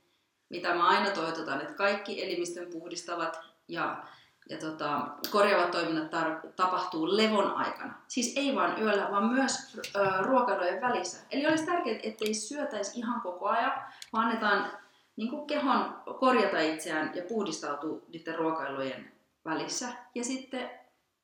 mitä 0.49 0.75
mä 0.75 0.87
aina 0.87 1.11
toitotan, 1.11 1.61
että 1.61 1.73
kaikki 1.73 2.23
elimistön 2.23 2.67
puhdistavat 2.67 3.39
ja 3.67 4.03
ja 4.49 4.57
tota, 4.57 5.07
korjaavat 5.31 5.71
toiminnat 5.71 6.11
tar- 6.13 6.51
tapahtuu 6.55 7.17
levon 7.17 7.51
aikana. 7.51 7.93
Siis 8.07 8.33
ei 8.37 8.55
vain 8.55 8.81
yöllä, 8.81 9.11
vaan 9.11 9.25
myös 9.25 9.77
ö, 9.95 10.21
ruokailujen 10.21 10.81
välissä. 10.81 11.17
Eli 11.31 11.47
olisi 11.47 11.65
tärkeää, 11.65 11.99
ettei 12.03 12.33
syötäisi 12.33 12.99
ihan 12.99 13.21
koko 13.21 13.47
ajan, 13.47 13.71
vaan 14.13 14.25
annetaan 14.25 14.71
niin 15.15 15.29
kuin 15.29 15.47
kehon 15.47 16.01
korjata 16.19 16.59
itseään 16.59 17.11
ja 17.15 17.23
puhdistautua 17.23 18.01
niiden 18.07 18.35
ruokailujen 18.35 19.11
välissä. 19.45 19.87
Ja 20.15 20.23
sitten 20.23 20.69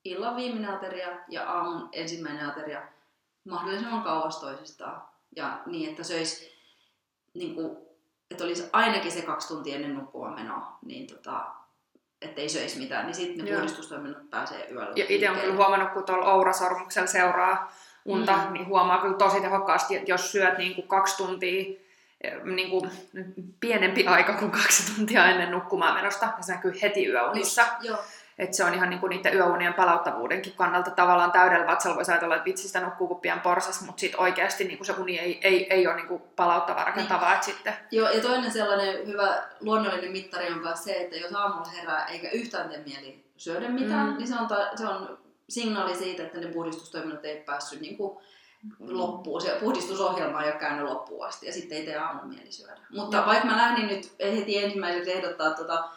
illan 0.05 0.35
viimeinen 0.35 0.73
ateria 0.73 1.07
ja 1.27 1.51
aamun 1.51 1.89
ensimmäinen 1.91 2.49
ateria 2.49 2.81
mahdollisimman 3.49 4.03
kauas 4.03 4.37
toisistaan. 4.37 5.01
Ja 5.35 5.61
niin, 5.65 5.89
että 5.89 6.03
söisi, 6.03 6.51
niin 7.33 7.55
kuin, 7.55 7.77
että 8.31 8.43
olisi 8.43 8.69
ainakin 8.73 9.11
se 9.11 9.21
kaksi 9.21 9.47
tuntia 9.47 9.75
ennen 9.75 9.95
nukkumaan 9.95 10.33
menoa, 10.33 10.77
niin 10.85 11.07
tota, 11.07 11.45
ettei 12.25 12.49
söisi 12.49 12.79
mitään, 12.79 13.05
niin 13.05 13.15
sitten 13.15 13.45
ne 13.45 13.51
Joo. 13.51 13.59
puhdistustoiminnot 13.59 14.29
pääsee 14.29 14.67
yöllä. 14.71 14.93
Ja 14.95 15.05
itse 15.09 15.29
olen 15.29 15.41
kyllä 15.41 15.55
huomannut, 15.55 15.89
kun 15.89 16.03
tuolla 16.03 16.33
Oura-sormuksella 16.33 17.07
seuraa 17.07 17.75
unta, 18.05 18.37
mm. 18.37 18.53
niin 18.53 18.67
huomaa 18.67 19.01
kyllä 19.01 19.17
tosi 19.17 19.41
tehokkaasti, 19.41 19.95
että 19.95 20.11
jos 20.11 20.31
syöt 20.31 20.57
niin 20.57 20.75
kuin 20.75 20.87
kaksi 20.87 21.17
tuntia 21.17 21.65
eh, 22.21 22.43
niin 22.43 22.69
kuin 22.69 22.91
pienempi 23.59 24.07
aika 24.07 24.33
kuin 24.33 24.51
kaksi 24.51 24.95
tuntia 24.95 25.25
ennen 25.25 25.51
nukkumaan 25.51 25.95
menosta, 25.95 26.25
ja 26.37 26.43
se 26.43 26.53
näkyy 26.53 26.73
heti 26.81 27.07
yöunissa. 27.07 27.65
Joo. 27.81 27.97
Että 28.37 28.57
se 28.57 28.63
on 28.63 28.73
ihan 28.73 28.89
niinku 28.89 29.07
niiden 29.07 29.35
yöunien 29.35 29.73
palauttavuudenkin 29.73 30.53
kannalta 30.53 30.91
tavallaan 30.91 31.31
täydellä 31.31 31.67
vatsalla 31.67 31.95
voisi 31.95 32.11
ajatella, 32.11 32.35
että 32.35 32.45
vitsistä 32.45 32.79
nukkuu 32.79 33.07
kuin 33.07 33.19
pian 33.19 33.41
porsas, 33.41 33.81
mutta 33.81 33.99
sitten 33.99 34.19
oikeasti 34.19 34.63
niinku 34.63 34.83
se 34.83 34.93
uni 34.97 35.19
ei, 35.19 35.39
ei, 35.43 35.73
ei 35.73 35.87
ole 35.87 35.95
niinku 35.95 36.21
palauttava 36.35 36.83
rakentavaa. 36.83 37.31
Niin. 37.33 37.43
Sitten... 37.43 37.73
Joo, 37.91 38.09
ja 38.09 38.21
toinen 38.21 38.51
sellainen 38.51 39.07
hyvä 39.07 39.43
luonnollinen 39.59 40.11
mittari 40.11 40.47
on 40.53 40.59
myös 40.59 40.83
se, 40.83 40.93
että 40.93 41.15
jos 41.15 41.33
aamulla 41.33 41.69
herää 41.69 42.05
eikä 42.05 42.29
yhtään 42.29 42.69
tee 42.69 42.83
mieli 42.85 43.25
syödä 43.37 43.69
mitään, 43.69 44.07
mm. 44.07 44.17
niin 44.17 44.27
se 44.27 44.35
on, 44.39 44.47
ta, 44.47 44.69
se 44.75 44.87
on 44.87 45.17
signaali 45.49 45.95
siitä, 45.95 46.23
että 46.23 46.39
ne 46.39 46.47
puhdistustoiminnot 46.47 47.25
ei 47.25 47.43
päässyt 47.43 47.81
niinku 47.81 48.21
loppuun. 48.79 49.41
Se 49.41 49.57
puhdistusohjelma 49.59 50.43
ei 50.43 50.51
ole 50.51 50.59
käynyt 50.59 50.85
loppuun 50.85 51.25
asti 51.25 51.45
ja 51.45 51.53
sitten 51.53 51.77
ei 51.77 51.85
tee 51.85 51.97
aamun 51.97 52.27
mieli 52.27 52.51
syödä. 52.51 52.81
Mutta 52.89 53.19
no. 53.19 53.25
vaikka 53.25 53.47
mä 53.47 53.57
lähdin 53.57 53.87
nyt 53.87 54.15
heti 54.19 54.63
ensimmäiseksi 54.63 55.11
ehdottaa 55.11 55.53
tuota 55.53 55.89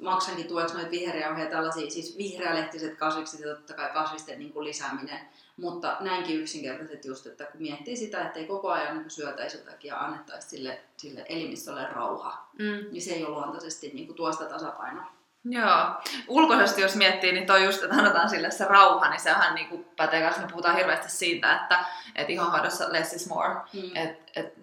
maksankin 0.00 0.48
tueksi 0.48 0.74
noita 0.74 0.90
vihreäohjeja, 0.90 1.50
tällaisia, 1.50 1.90
siis 1.90 2.18
vihreälehtiset 2.18 2.98
kasvikset 2.98 3.40
ja 3.40 3.54
totta 3.54 3.74
kai 3.74 3.90
kasvisten 3.92 4.38
niin 4.38 4.52
kuin 4.52 4.64
lisääminen. 4.64 5.20
Mutta 5.56 5.96
näinkin 6.00 6.40
yksinkertaiset 6.40 7.04
just, 7.04 7.26
että 7.26 7.44
kun 7.44 7.62
miettii 7.62 7.96
sitä, 7.96 8.22
että 8.22 8.38
ei 8.38 8.46
koko 8.46 8.70
ajan 8.70 8.98
niin 8.98 9.10
syötäisi 9.10 9.58
jotakin 9.58 9.88
ja 9.88 9.98
annettaisi 9.98 10.48
sille, 10.48 10.80
sille 10.96 11.24
elimistölle 11.28 11.86
rauha, 11.86 12.48
mm. 12.58 12.92
niin 12.92 13.02
se 13.02 13.10
ei 13.10 13.24
ole 13.24 13.34
luontaisesti 13.34 13.90
niin 13.94 14.06
kuin 14.06 14.16
tuosta 14.16 14.44
tasapainoa. 14.44 15.20
Joo. 15.44 15.86
Ulkoisesti 16.28 16.82
jos 16.82 16.96
miettii, 16.96 17.32
niin 17.32 17.46
toi 17.46 17.64
just, 17.64 17.82
että 17.82 17.96
annetaan 17.96 18.30
sille 18.30 18.50
se 18.50 18.64
rauha, 18.64 19.10
niin 19.10 19.20
sehän 19.20 19.54
niin 19.54 19.68
kuin 19.68 19.84
pätee 19.96 20.22
kanssa, 20.22 20.42
me 20.42 20.48
puhutaan 20.48 20.76
hirveästi 20.76 21.10
siitä, 21.10 21.56
että, 21.56 21.84
että 22.14 22.32
ihonhoidossa 22.32 22.92
less 22.92 23.12
is 23.12 23.28
more. 23.28 23.54
Mm. 23.54 23.96
Et, 23.96 24.30
et 24.36 24.54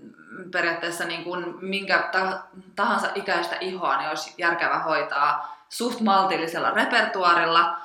periaatteessa 0.52 1.06
niin 1.06 1.24
kuin 1.24 1.56
minkä 1.62 2.10
tahansa 2.76 3.08
ikäistä 3.16 3.56
ihoa 3.60 3.98
niin 3.98 4.10
olisi 4.10 4.34
järkevä 4.38 4.80
hoitaa 4.80 5.58
suht 5.70 6.00
maltillisella 6.00 6.72
repertuarilla, 6.72 7.78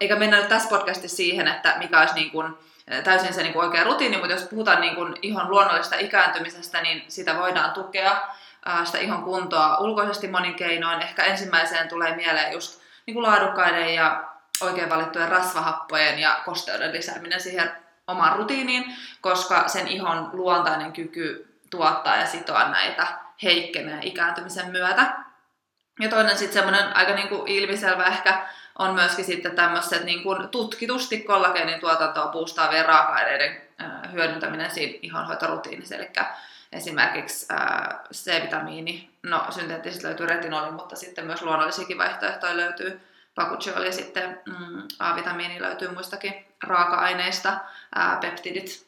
eikä 0.00 0.16
mennä 0.16 0.36
nyt 0.36 0.48
tässä 0.48 0.68
podcastissa 0.68 1.16
siihen, 1.16 1.48
että 1.48 1.74
mikä 1.78 2.00
olisi 2.00 2.14
niin 2.14 2.30
kuin, 2.30 2.58
täysin 3.04 3.34
se 3.34 3.42
niin 3.42 3.52
kuin 3.52 3.64
oikea 3.66 3.84
rutiini, 3.84 4.16
mutta 4.16 4.32
jos 4.32 4.42
puhutaan 4.42 4.80
niin 4.80 4.94
kuin 4.94 5.14
ihon 5.22 5.50
luonnollisesta 5.50 5.96
ikääntymisestä, 5.98 6.82
niin 6.82 7.04
sitä 7.08 7.38
voidaan 7.38 7.70
tukea 7.70 8.20
sitä 8.84 8.98
ihon 8.98 9.22
kuntoa 9.22 9.78
ulkoisesti 9.78 10.28
monin 10.28 10.54
keinoin. 10.54 11.02
Ehkä 11.02 11.24
ensimmäiseen 11.24 11.88
tulee 11.88 12.16
mieleen 12.16 12.52
just 12.52 12.80
niin 13.06 13.14
kuin 13.14 13.22
laadukkaiden 13.22 13.94
ja 13.94 14.24
oikein 14.60 14.90
valittujen 14.90 15.28
rasvahappojen 15.28 16.18
ja 16.18 16.40
kosteuden 16.44 16.92
lisääminen 16.92 17.40
siihen 17.40 17.72
omaan 18.06 18.36
rutiiniin, 18.36 18.96
koska 19.20 19.68
sen 19.68 19.88
ihon 19.88 20.30
luontainen 20.32 20.92
kyky 20.92 21.49
tuottaa 21.70 22.16
ja 22.16 22.26
sitoa 22.26 22.68
näitä 22.68 23.06
heikkenee 23.42 23.98
ikääntymisen 24.02 24.70
myötä. 24.70 25.14
Ja 26.00 26.08
toinen 26.08 26.38
sitten 26.38 26.54
semmoinen 26.54 26.96
aika 26.96 27.14
niinku 27.14 27.44
ilmiselvä 27.46 28.04
ehkä 28.04 28.46
on 28.78 28.94
myöskin 28.94 29.24
sitten 29.24 29.56
tämmöiset 29.56 30.04
niinku 30.04 30.36
tutkitusti 30.50 31.20
kollageenin 31.20 31.80
tuotantoa 31.80 32.28
boostaavien 32.28 32.86
raaka-aineiden 32.86 33.60
hyödyntäminen 34.12 34.70
siinä 34.70 34.98
ihonhoitorutiinissa, 35.02 35.94
eli 35.94 36.08
esimerkiksi 36.72 37.46
C-vitamiini, 38.14 39.10
no 39.22 39.46
synteettisesti 39.50 40.06
löytyy 40.06 40.26
retinoli, 40.26 40.70
mutta 40.70 40.96
sitten 40.96 41.26
myös 41.26 41.42
luonnollisiakin 41.42 41.98
vaihtoehtoja 41.98 42.56
löytyy, 42.56 43.00
pakuchioli 43.34 43.86
ja 43.86 43.92
sitten 43.92 44.40
mm, 44.46 44.82
A-vitamiini 44.98 45.62
löytyy 45.62 45.88
muistakin 45.88 46.46
raaka-aineista, 46.62 47.56
ää, 47.94 48.18
peptidit, 48.20 48.86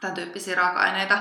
tämän 0.00 0.14
tyyppisiä 0.14 0.54
raaka-aineita. 0.54 1.18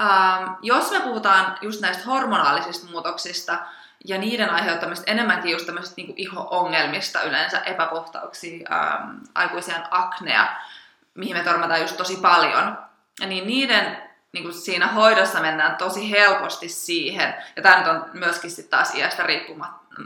Ähm, 0.00 0.52
jos 0.62 0.90
me 0.90 1.00
puhutaan 1.00 1.58
just 1.60 1.80
näistä 1.80 2.04
hormonaalisista 2.04 2.90
muutoksista 2.90 3.58
ja 4.04 4.18
niiden 4.18 4.50
aiheuttamista 4.50 5.10
enemmänkin 5.10 5.50
just 5.50 5.66
tämmöisistä 5.66 5.96
niin 5.96 6.14
iho-ongelmista 6.16 7.22
yleensä, 7.22 7.58
epäpuhtauksia, 7.58 8.68
ähm, 8.72 9.16
aikuisien 9.34 9.82
aknea, 9.90 10.46
mihin 11.14 11.36
me 11.36 11.42
törmätään 11.42 11.80
just 11.80 11.96
tosi 11.96 12.16
paljon, 12.16 12.78
niin 13.26 13.46
niiden 13.46 14.02
niin 14.32 14.44
kuin 14.44 14.54
siinä 14.54 14.86
hoidossa 14.86 15.40
mennään 15.40 15.76
tosi 15.76 16.10
helposti 16.10 16.68
siihen, 16.68 17.34
ja 17.56 17.62
tämä 17.62 17.78
nyt 17.78 17.88
on 17.88 18.10
myöskin 18.12 18.50
sitten 18.50 18.70
taas 18.70 18.94
iästä 18.94 19.22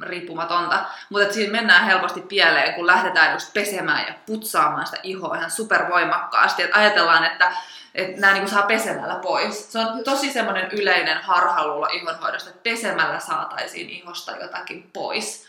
riippumatonta, 0.02 0.85
mutta 1.11 1.35
siinä 1.35 1.52
mennään 1.52 1.85
helposti 1.85 2.20
pieleen, 2.20 2.74
kun 2.74 2.87
lähdetään 2.87 3.33
just 3.33 3.52
pesemään 3.52 4.07
ja 4.07 4.14
putsaamaan 4.26 4.87
sitä 4.87 5.00
ihoa 5.02 5.37
ihan 5.37 5.50
supervoimakkaasti, 5.50 6.62
että 6.62 6.78
ajatellaan, 6.78 7.24
että 7.24 7.52
että 7.94 8.20
nämä 8.20 8.33
niin 8.33 8.48
saa 8.48 8.62
pesemällä 8.62 9.14
pois. 9.14 9.72
Se 9.72 9.78
on 9.78 10.04
tosi 10.04 10.33
semmoinen 10.33 10.70
yleinen 10.72 11.18
harhaluulo 11.22 11.87
ihonhoidosta, 11.87 12.50
että 12.50 12.62
pesemällä 12.62 13.20
saataisiin 13.20 13.90
ihosta 13.90 14.33
jotakin 14.33 14.90
pois. 14.92 15.46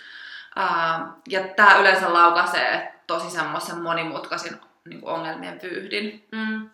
Ää, 0.56 1.08
ja 1.30 1.42
tämä 1.56 1.78
yleensä 1.78 2.14
laukaisee 2.14 2.94
tosi 3.08 3.30
semmoisen 3.30 3.78
monimutkaisin 3.78 4.60
niin 4.90 5.02
kuin 5.02 5.14
ongelmien 5.14 5.60
vyyhdin. 5.64 6.28
Mm. 6.32 6.70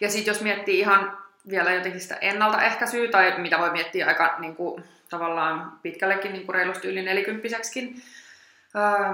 Ja 0.00 0.10
sitten 0.10 0.32
jos 0.32 0.42
miettii 0.42 0.78
ihan 0.78 1.18
vielä 1.48 1.72
jotenkin 1.72 2.00
sitä 2.00 2.16
ennaltaehkäisyä, 2.20 3.10
tai 3.10 3.34
mitä 3.38 3.58
voi 3.58 3.70
miettiä 3.70 4.06
aika 4.06 4.34
niin 4.38 4.56
kuin, 4.56 4.84
tavallaan 5.14 5.72
pitkällekin 5.82 6.32
niin 6.32 6.46
kuin 6.46 6.54
reilusti 6.54 6.88
yli 6.88 7.02
nelikymppiseksikin, 7.02 8.02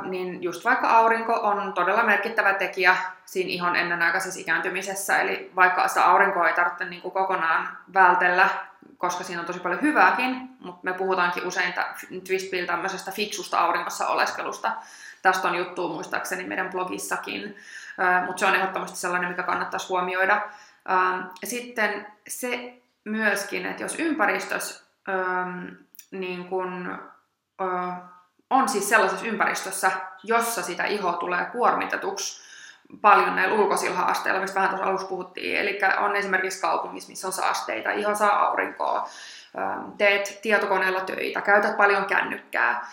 niin 0.04 0.42
just 0.42 0.64
vaikka 0.64 0.88
aurinko 0.88 1.32
on 1.32 1.72
todella 1.72 2.02
merkittävä 2.02 2.54
tekijä 2.54 2.96
siinä 3.24 3.50
ihon 3.50 3.76
ennenaikaisessa 3.76 4.40
ikääntymisessä, 4.40 5.18
eli 5.18 5.50
vaikka 5.56 5.88
sitä 5.88 6.04
aurinkoa 6.04 6.48
ei 6.48 6.54
tarvitse 6.54 6.84
niin 6.84 7.02
kuin 7.02 7.12
kokonaan 7.12 7.68
vältellä, 7.94 8.48
koska 8.98 9.24
siinä 9.24 9.40
on 9.40 9.46
tosi 9.46 9.60
paljon 9.60 9.82
hyvääkin, 9.82 10.48
mutta 10.60 10.80
me 10.82 10.92
puhutaankin 10.92 11.46
usein 11.46 11.74
Twistbill 12.26 12.66
tämmöisestä 12.66 13.10
fiksusta 13.10 13.58
auringossa 13.58 14.08
oleskelusta. 14.08 14.72
Tästä 15.22 15.48
on 15.48 15.54
juttu 15.54 15.88
muistaakseni 15.88 16.44
meidän 16.44 16.70
blogissakin, 16.70 17.56
mutta 18.26 18.40
se 18.40 18.46
on 18.46 18.54
ehdottomasti 18.54 18.98
sellainen, 18.98 19.30
mikä 19.30 19.42
kannattaisi 19.42 19.88
huomioida. 19.88 20.42
Sitten 21.44 22.06
se 22.28 22.74
myöskin, 23.04 23.66
että 23.66 23.82
jos 23.82 23.98
ympäristössä 23.98 24.84
niin 26.10 26.44
kun, 26.48 26.98
on 28.50 28.68
siis 28.68 28.88
sellaisessa 28.88 29.26
ympäristössä, 29.26 29.90
jossa 30.24 30.62
sitä 30.62 30.84
ihoa 30.84 31.12
tulee 31.12 31.44
kuormitetuksi 31.44 32.50
paljon 33.00 33.36
näillä 33.36 33.54
ulkoisilla 33.54 33.96
haasteilla, 33.96 34.40
mistä 34.40 34.54
vähän 34.54 34.70
tuossa 34.70 34.86
alussa 34.86 35.06
puhuttiin. 35.06 35.56
Eli 35.56 35.78
on 35.98 36.16
esimerkiksi 36.16 36.60
kaupungissa, 36.60 37.10
missä 37.10 37.26
on 37.26 37.32
saasteita, 37.32 37.90
iho 37.90 38.14
saa 38.14 38.46
aurinkoa, 38.46 39.08
teet 39.98 40.38
tietokoneella 40.42 41.00
töitä, 41.00 41.40
käytät 41.40 41.76
paljon 41.76 42.04
kännykkää, 42.04 42.88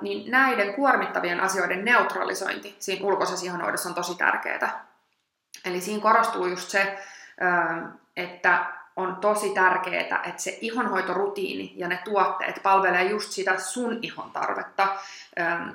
niin 0.00 0.30
näiden 0.30 0.74
kuormittavien 0.74 1.40
asioiden 1.40 1.84
neutralisointi 1.84 2.76
siinä 2.78 3.06
ulkoisessa 3.06 3.46
ihonhoidossa 3.46 3.88
on 3.88 3.94
tosi 3.94 4.14
tärkeää. 4.14 4.84
Eli 5.64 5.80
siinä 5.80 6.02
korostuu 6.02 6.46
just 6.46 6.68
se, 6.68 6.98
että 8.16 8.66
on 8.96 9.16
tosi 9.16 9.54
tärkeää, 9.54 10.22
että 10.22 10.42
se 10.42 10.58
ihonhoitorutiini 10.60 11.72
ja 11.76 11.88
ne 11.88 12.00
tuotteet 12.04 12.60
palvelee 12.62 13.04
just 13.04 13.30
sitä 13.30 13.58
sun 13.58 13.98
ihon 14.02 14.30
tarvetta 14.30 14.88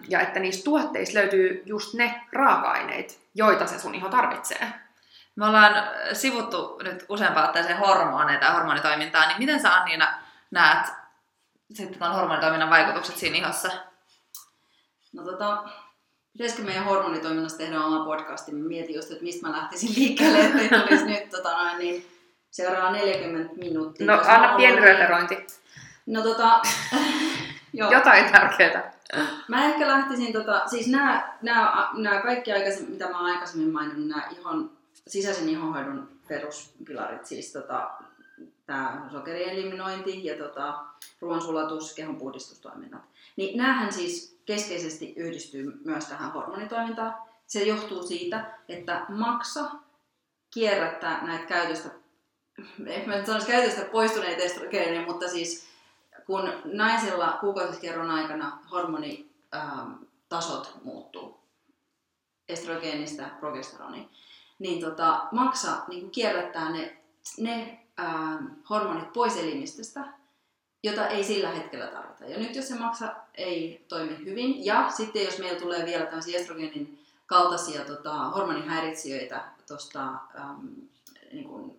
ja 0.08 0.20
että 0.20 0.40
niistä 0.40 0.64
tuotteista 0.64 1.20
löytyy 1.20 1.64
just 1.66 1.94
ne 1.94 2.22
raaka-aineet, 2.32 3.20
joita 3.36 3.68
se 3.68 3.80
sun 3.80 3.96
iho 3.96 4.10
tarvitsee. 4.10 4.74
Me 5.36 5.46
ollaan 5.46 5.74
sivuttu 6.14 6.80
nyt 6.84 7.06
useampaan 7.10 7.46
otteeseen 7.46 7.78
hormoneita 7.78 8.46
ja 8.46 8.52
hormonitoimintaa, 8.52 9.28
niin 9.28 9.40
miten 9.40 9.60
sä 9.60 9.76
Anniina 9.76 10.20
näet 10.52 10.88
sitten 11.74 12.00
tuon 12.00 12.14
hormonitoiminnan 12.14 12.70
vaikutukset 12.70 13.18
siinä 13.18 13.38
ihossa? 13.38 13.72
No 15.14 15.24
tota, 15.24 15.64
pitäisikö 16.34 16.64
meidän 16.64 16.86
hormonitoiminnassa 16.86 17.58
tehdä 17.58 17.82
oma 17.82 18.06
podcasti? 18.06 18.52
Mä 18.52 18.68
mietin 18.68 18.96
just, 18.96 19.12
että 19.12 19.24
mistä 19.24 19.48
mä 19.48 19.58
lähtisin 19.58 19.90
liikkeelle, 19.96 20.40
että 20.40 20.80
tulisi 20.80 21.06
nyt 21.06 21.30
tota 21.30 21.52
noin, 21.52 21.78
niin 21.78 22.17
seuraava 22.52 22.92
40 22.92 23.54
minuuttia. 23.56 24.08
No 24.08 24.22
anna 24.28 24.58
pieni 24.58 24.80
referointi. 24.80 25.48
No 26.06 26.22
tota, 26.22 26.62
joo. 27.74 27.92
Jotain 27.92 28.32
tärkeää. 28.32 28.98
Mä 29.48 29.66
ehkä 29.66 29.88
lähtisin, 29.88 30.34
tota, 30.34 30.68
siis 30.68 30.88
nämä, 30.88 31.38
nämä, 31.42 31.90
nämä 31.94 32.22
kaikki 32.22 32.52
aikaisemmin, 32.52 32.92
mitä 32.92 33.10
mä 33.10 33.18
oon 33.18 33.32
aikaisemmin 33.32 33.74
maininnut, 33.74 34.08
nämä 34.08 34.28
ihon, 34.40 34.72
sisäisen 35.08 35.50
ihonhoidon 35.50 36.10
peruspilarit, 36.28 37.26
siis 37.26 37.54
tota, 37.54 37.90
tämä 38.66 39.08
sokerien 39.12 39.50
eliminointi 39.50 40.26
ja 40.26 40.38
tota, 40.38 40.86
ruoansulatus, 41.22 41.94
kehon 41.94 42.16
puhdistustoiminnat. 42.16 43.02
Niin 43.36 43.58
näähän 43.58 43.94
siis 43.94 44.40
keskeisesti 44.46 45.14
yhdistyy 45.16 45.80
myös 45.86 46.06
tähän 46.06 46.32
hormonitoimintaan. 46.32 47.16
Se 47.48 47.64
johtuu 47.64 48.04
siitä, 48.04 48.58
että 48.70 49.06
maksa 49.10 49.72
kierrättää 50.54 51.26
näitä 51.26 51.46
käytöstä 51.46 51.90
en 52.88 53.10
mä 53.10 53.26
sanoisi 53.26 53.48
käytöstä 53.48 53.86
poistuneita 53.86 54.43
estrogeeneja, 54.43 55.06
mutta 55.06 55.28
siis 55.28 55.67
kun 56.26 56.54
naisella 56.65 57.38
kuukausiskierron 57.41 58.12
aikana 58.12 58.60
hormonitasot 58.72 60.67
ähm, 60.67 60.84
muuttuu 60.84 61.39
estrogeenistä 62.50 63.30
progesteroniin, 63.39 64.10
niin 64.60 64.82
tota, 64.82 65.28
maksa 65.32 65.70
niin 65.88 66.12
kierrättää 66.12 66.72
ne, 66.72 66.98
ne 67.38 67.80
ähm, 68.00 68.46
hormonit 68.70 69.13
pois 69.13 69.38
elimistöstä, 69.38 70.04
jota 70.84 71.08
ei 71.08 71.24
sillä 71.24 71.50
hetkellä 71.50 71.88
tarvita. 71.88 72.26
Ja 72.26 72.39
nyt 72.39 72.56
jos 72.56 72.67
se 72.67 72.76
maksa 72.76 73.15
ei 73.36 73.86
toimi 73.88 74.17
hyvin, 74.26 74.65
ja 74.65 74.91
sitten 74.98 75.26
jos 75.26 75.39
meillä 75.39 75.60
tulee 75.60 75.86
vielä 75.86 76.06
tämmöisiä 76.06 76.39
estrogeenin 76.39 77.00
kaltaisia 77.26 77.86
tota, 77.86 78.13
hormonihäiritsijöitä 78.13 79.43
tuosta 79.67 80.02
ähm, 80.39 80.65
niin 81.32 81.77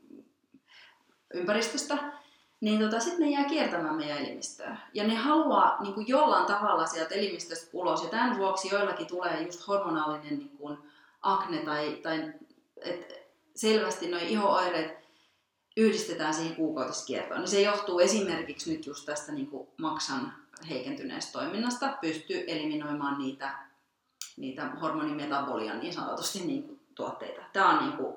ympäristöstä, 1.35 1.99
niin 2.61 2.81
tota, 2.81 3.01
sitten 3.01 3.21
ne 3.21 3.31
jää 3.31 3.45
kiertämään 3.45 3.97
meidän 3.97 4.19
elimistöä. 4.19 4.77
Ja 4.95 5.07
ne 5.07 5.15
haluaa 5.15 5.83
niin 5.83 5.95
kuin 5.95 6.09
jollain 6.09 6.47
tavalla 6.47 6.87
sieltä 6.87 7.15
elimistöstä 7.15 7.71
ulos. 7.73 8.03
Ja 8.03 8.09
tämän 8.09 8.39
vuoksi 8.39 8.69
joillakin 8.75 9.07
tulee 9.07 9.43
just 9.43 9.69
hormonaalinen 9.69 10.39
niin 10.39 10.57
kuin 10.59 10.79
akne 11.23 11.59
tai, 11.59 11.99
tai 12.03 12.33
et 12.81 13.29
selvästi 13.55 14.11
nuo 14.11 14.21
ihooireet 14.23 14.99
yhdistetään 15.77 16.35
siihen 16.35 16.57
kuukautiskiertoon. 16.57 17.41
Niin 17.41 17.49
se 17.49 17.61
johtuu 17.61 17.99
esimerkiksi 17.99 18.73
nyt 18.73 18.87
just 18.87 19.07
tästä 19.07 19.33
niin 19.33 19.47
kuin 19.47 19.69
maksan 19.77 20.33
heikentyneestä 20.69 21.33
toiminnasta, 21.33 21.99
pystyy 22.01 22.45
eliminoimaan 22.47 23.19
niitä, 23.19 23.59
niitä 24.37 24.69
hormonimetabolian 24.69 25.81
niin 25.81 25.93
sanotusti 25.93 26.41
niin 26.41 26.63
kuin, 26.63 26.81
tuotteita. 26.95 27.43
Tämä 27.53 27.71
on, 27.71 27.87
niin 27.87 27.97
kuin, 27.97 28.17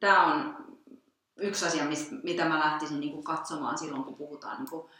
tämä 0.00 0.34
on 0.34 0.67
yksi 1.38 1.66
asia, 1.66 1.84
mitä 2.22 2.44
mä 2.44 2.58
lähtisin 2.58 3.00
niin 3.00 3.12
kuin 3.12 3.24
katsomaan 3.24 3.78
silloin, 3.78 4.04
kun 4.04 4.14
puhutaan 4.14 4.58
niin 4.58 4.70
kuin 4.70 4.90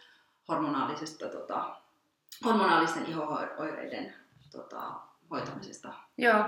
hormonaalisesta, 0.48 1.28
tota, 1.28 1.76
hormonaalisten 2.44 3.06
ihooireiden 3.06 4.14
tota, 4.52 4.92
hoitamisesta. 5.30 5.92
Joo. 6.18 6.44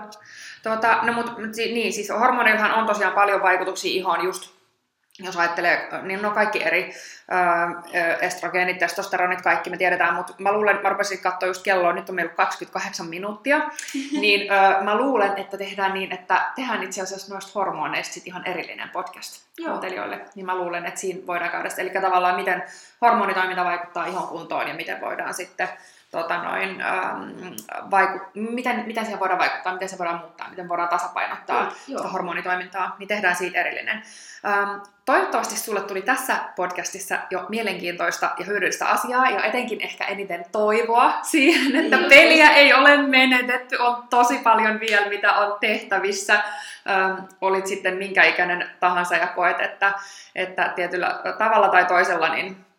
Tuota, 0.62 0.98
no, 1.02 1.12
mut, 1.12 1.26
niin, 1.56 1.92
siis 1.92 2.10
hormoneillahan 2.10 2.74
on 2.74 2.86
tosiaan 2.86 3.12
paljon 3.14 3.42
vaikutuksia 3.42 4.00
ihoon 4.00 4.24
just 4.24 4.59
jos 5.24 5.36
ajattelee, 5.36 5.88
niin 6.02 6.22
no 6.22 6.30
kaikki 6.30 6.64
eri 6.64 6.94
ö, 7.94 8.16
estrogeenit, 8.20 8.78
testosteronit, 8.78 9.42
kaikki 9.42 9.70
me 9.70 9.76
tiedetään, 9.76 10.14
mutta 10.14 10.34
mä 10.38 10.52
luulen, 10.52 10.78
mä 10.82 10.88
rupesin 10.88 11.18
katsoa 11.18 11.46
just 11.46 11.62
kelloa, 11.62 11.92
nyt 11.92 12.08
on 12.08 12.14
meillä 12.14 12.32
28 12.32 13.06
minuuttia, 13.06 13.58
niin 14.20 14.52
ö, 14.52 14.84
mä 14.84 14.96
luulen, 14.96 15.32
että 15.36 15.56
tehdään 15.56 15.94
niin, 15.94 16.12
että 16.12 16.52
tehdään 16.54 16.82
itse 16.82 17.02
asiassa 17.02 17.34
noista 17.34 17.52
hormoneista 17.54 18.14
sit 18.14 18.26
ihan 18.26 18.46
erillinen 18.46 18.88
podcast 18.88 19.42
kuuntelijoille, 19.64 20.20
niin 20.34 20.46
mä 20.46 20.56
luulen, 20.56 20.86
että 20.86 21.00
siinä 21.00 21.26
voidaan 21.26 21.50
käydä 21.50 21.68
Eli 21.78 21.90
tavallaan 21.90 22.36
miten 22.36 22.62
hormonitoiminta 23.00 23.64
vaikuttaa 23.64 24.06
ihon 24.06 24.28
kuntoon 24.28 24.68
ja 24.68 24.74
miten 24.74 25.00
voidaan 25.00 25.34
sitten 25.34 25.68
tota 26.10 26.42
noin, 26.42 26.80
ähm, 26.80 27.30
vaiku- 27.90 28.30
miten, 28.34 28.82
miten 28.86 29.04
siihen 29.04 29.20
voidaan 29.20 29.38
vaikuttaa, 29.38 29.72
miten 29.72 29.88
se 29.88 29.98
voidaan 29.98 30.18
muuttaa, 30.18 30.50
miten 30.50 30.68
voidaan 30.68 30.88
tasapainottaa 30.88 31.72
joo, 31.88 31.98
sitä 31.98 32.08
hormonitoimintaa, 32.08 32.96
niin 32.98 33.08
tehdään 33.08 33.36
siitä 33.36 33.60
erillinen. 33.60 34.02
Ähm, 34.46 34.80
toivottavasti 35.04 35.56
sulle 35.56 35.80
tuli 35.80 36.02
tässä 36.02 36.36
podcastissa 36.56 37.18
jo 37.30 37.46
mielenkiintoista 37.48 38.30
ja 38.38 38.44
hyödyllistä 38.44 38.86
asiaa 38.86 39.30
ja 39.30 39.44
etenkin 39.44 39.80
ehkä 39.80 40.04
eniten 40.04 40.44
toivoa 40.52 41.12
siihen, 41.22 41.76
että 41.84 41.96
niin, 41.96 42.08
peliä 42.08 42.50
ei 42.50 42.74
ole 42.74 42.96
menetetty, 42.96 43.76
on 43.76 44.08
tosi 44.10 44.38
paljon 44.38 44.80
vielä 44.80 45.08
mitä 45.08 45.32
on 45.32 45.56
tehtävissä. 45.60 46.34
Ähm, 46.90 47.24
olit 47.40 47.66
sitten 47.66 47.96
minkä 47.96 48.24
ikäinen 48.24 48.70
tahansa 48.80 49.16
ja 49.16 49.26
koet, 49.26 49.60
että, 49.60 49.92
että 50.34 50.72
tietyllä 50.76 51.20
tavalla 51.38 51.68
tai 51.68 51.84
toisella 51.84 52.28
niin 52.28 52.69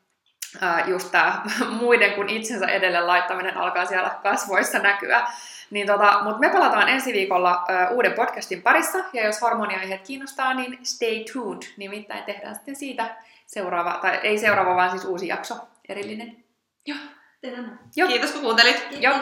just 0.87 1.11
tämä 1.11 1.41
muiden 1.81 2.13
kuin 2.13 2.29
itsensä 2.29 2.67
edelle 2.67 3.01
laittaminen 3.01 3.57
alkaa 3.57 3.85
siellä 3.85 4.09
kasvoissa 4.23 4.79
näkyä. 4.79 5.27
Niin 5.69 5.87
tota, 5.87 6.19
Mutta 6.23 6.39
me 6.39 6.49
palataan 6.49 6.89
ensi 6.89 7.13
viikolla 7.13 7.65
uh, 7.89 7.95
uuden 7.95 8.13
podcastin 8.13 8.61
parissa, 8.61 8.97
ja 9.13 9.25
jos 9.25 9.41
harmoniaiheet 9.41 10.07
kiinnostaa, 10.07 10.53
niin 10.53 10.85
stay 10.85 11.23
tuned. 11.33 11.61
Nimittäin 11.77 12.23
tehdään 12.23 12.55
sitten 12.55 12.75
siitä 12.75 13.15
seuraava, 13.47 13.99
tai 14.01 14.19
ei 14.23 14.37
seuraava, 14.37 14.75
vaan 14.75 14.91
siis 14.91 15.05
uusi 15.05 15.27
jakso, 15.27 15.55
erillinen. 15.89 16.43
Joo, 16.85 16.97
tehdään. 17.41 17.79
Kiitos 18.07 18.31
kun 18.31 18.41
kuuntelit. 18.41 18.87
Joo. 18.91 19.15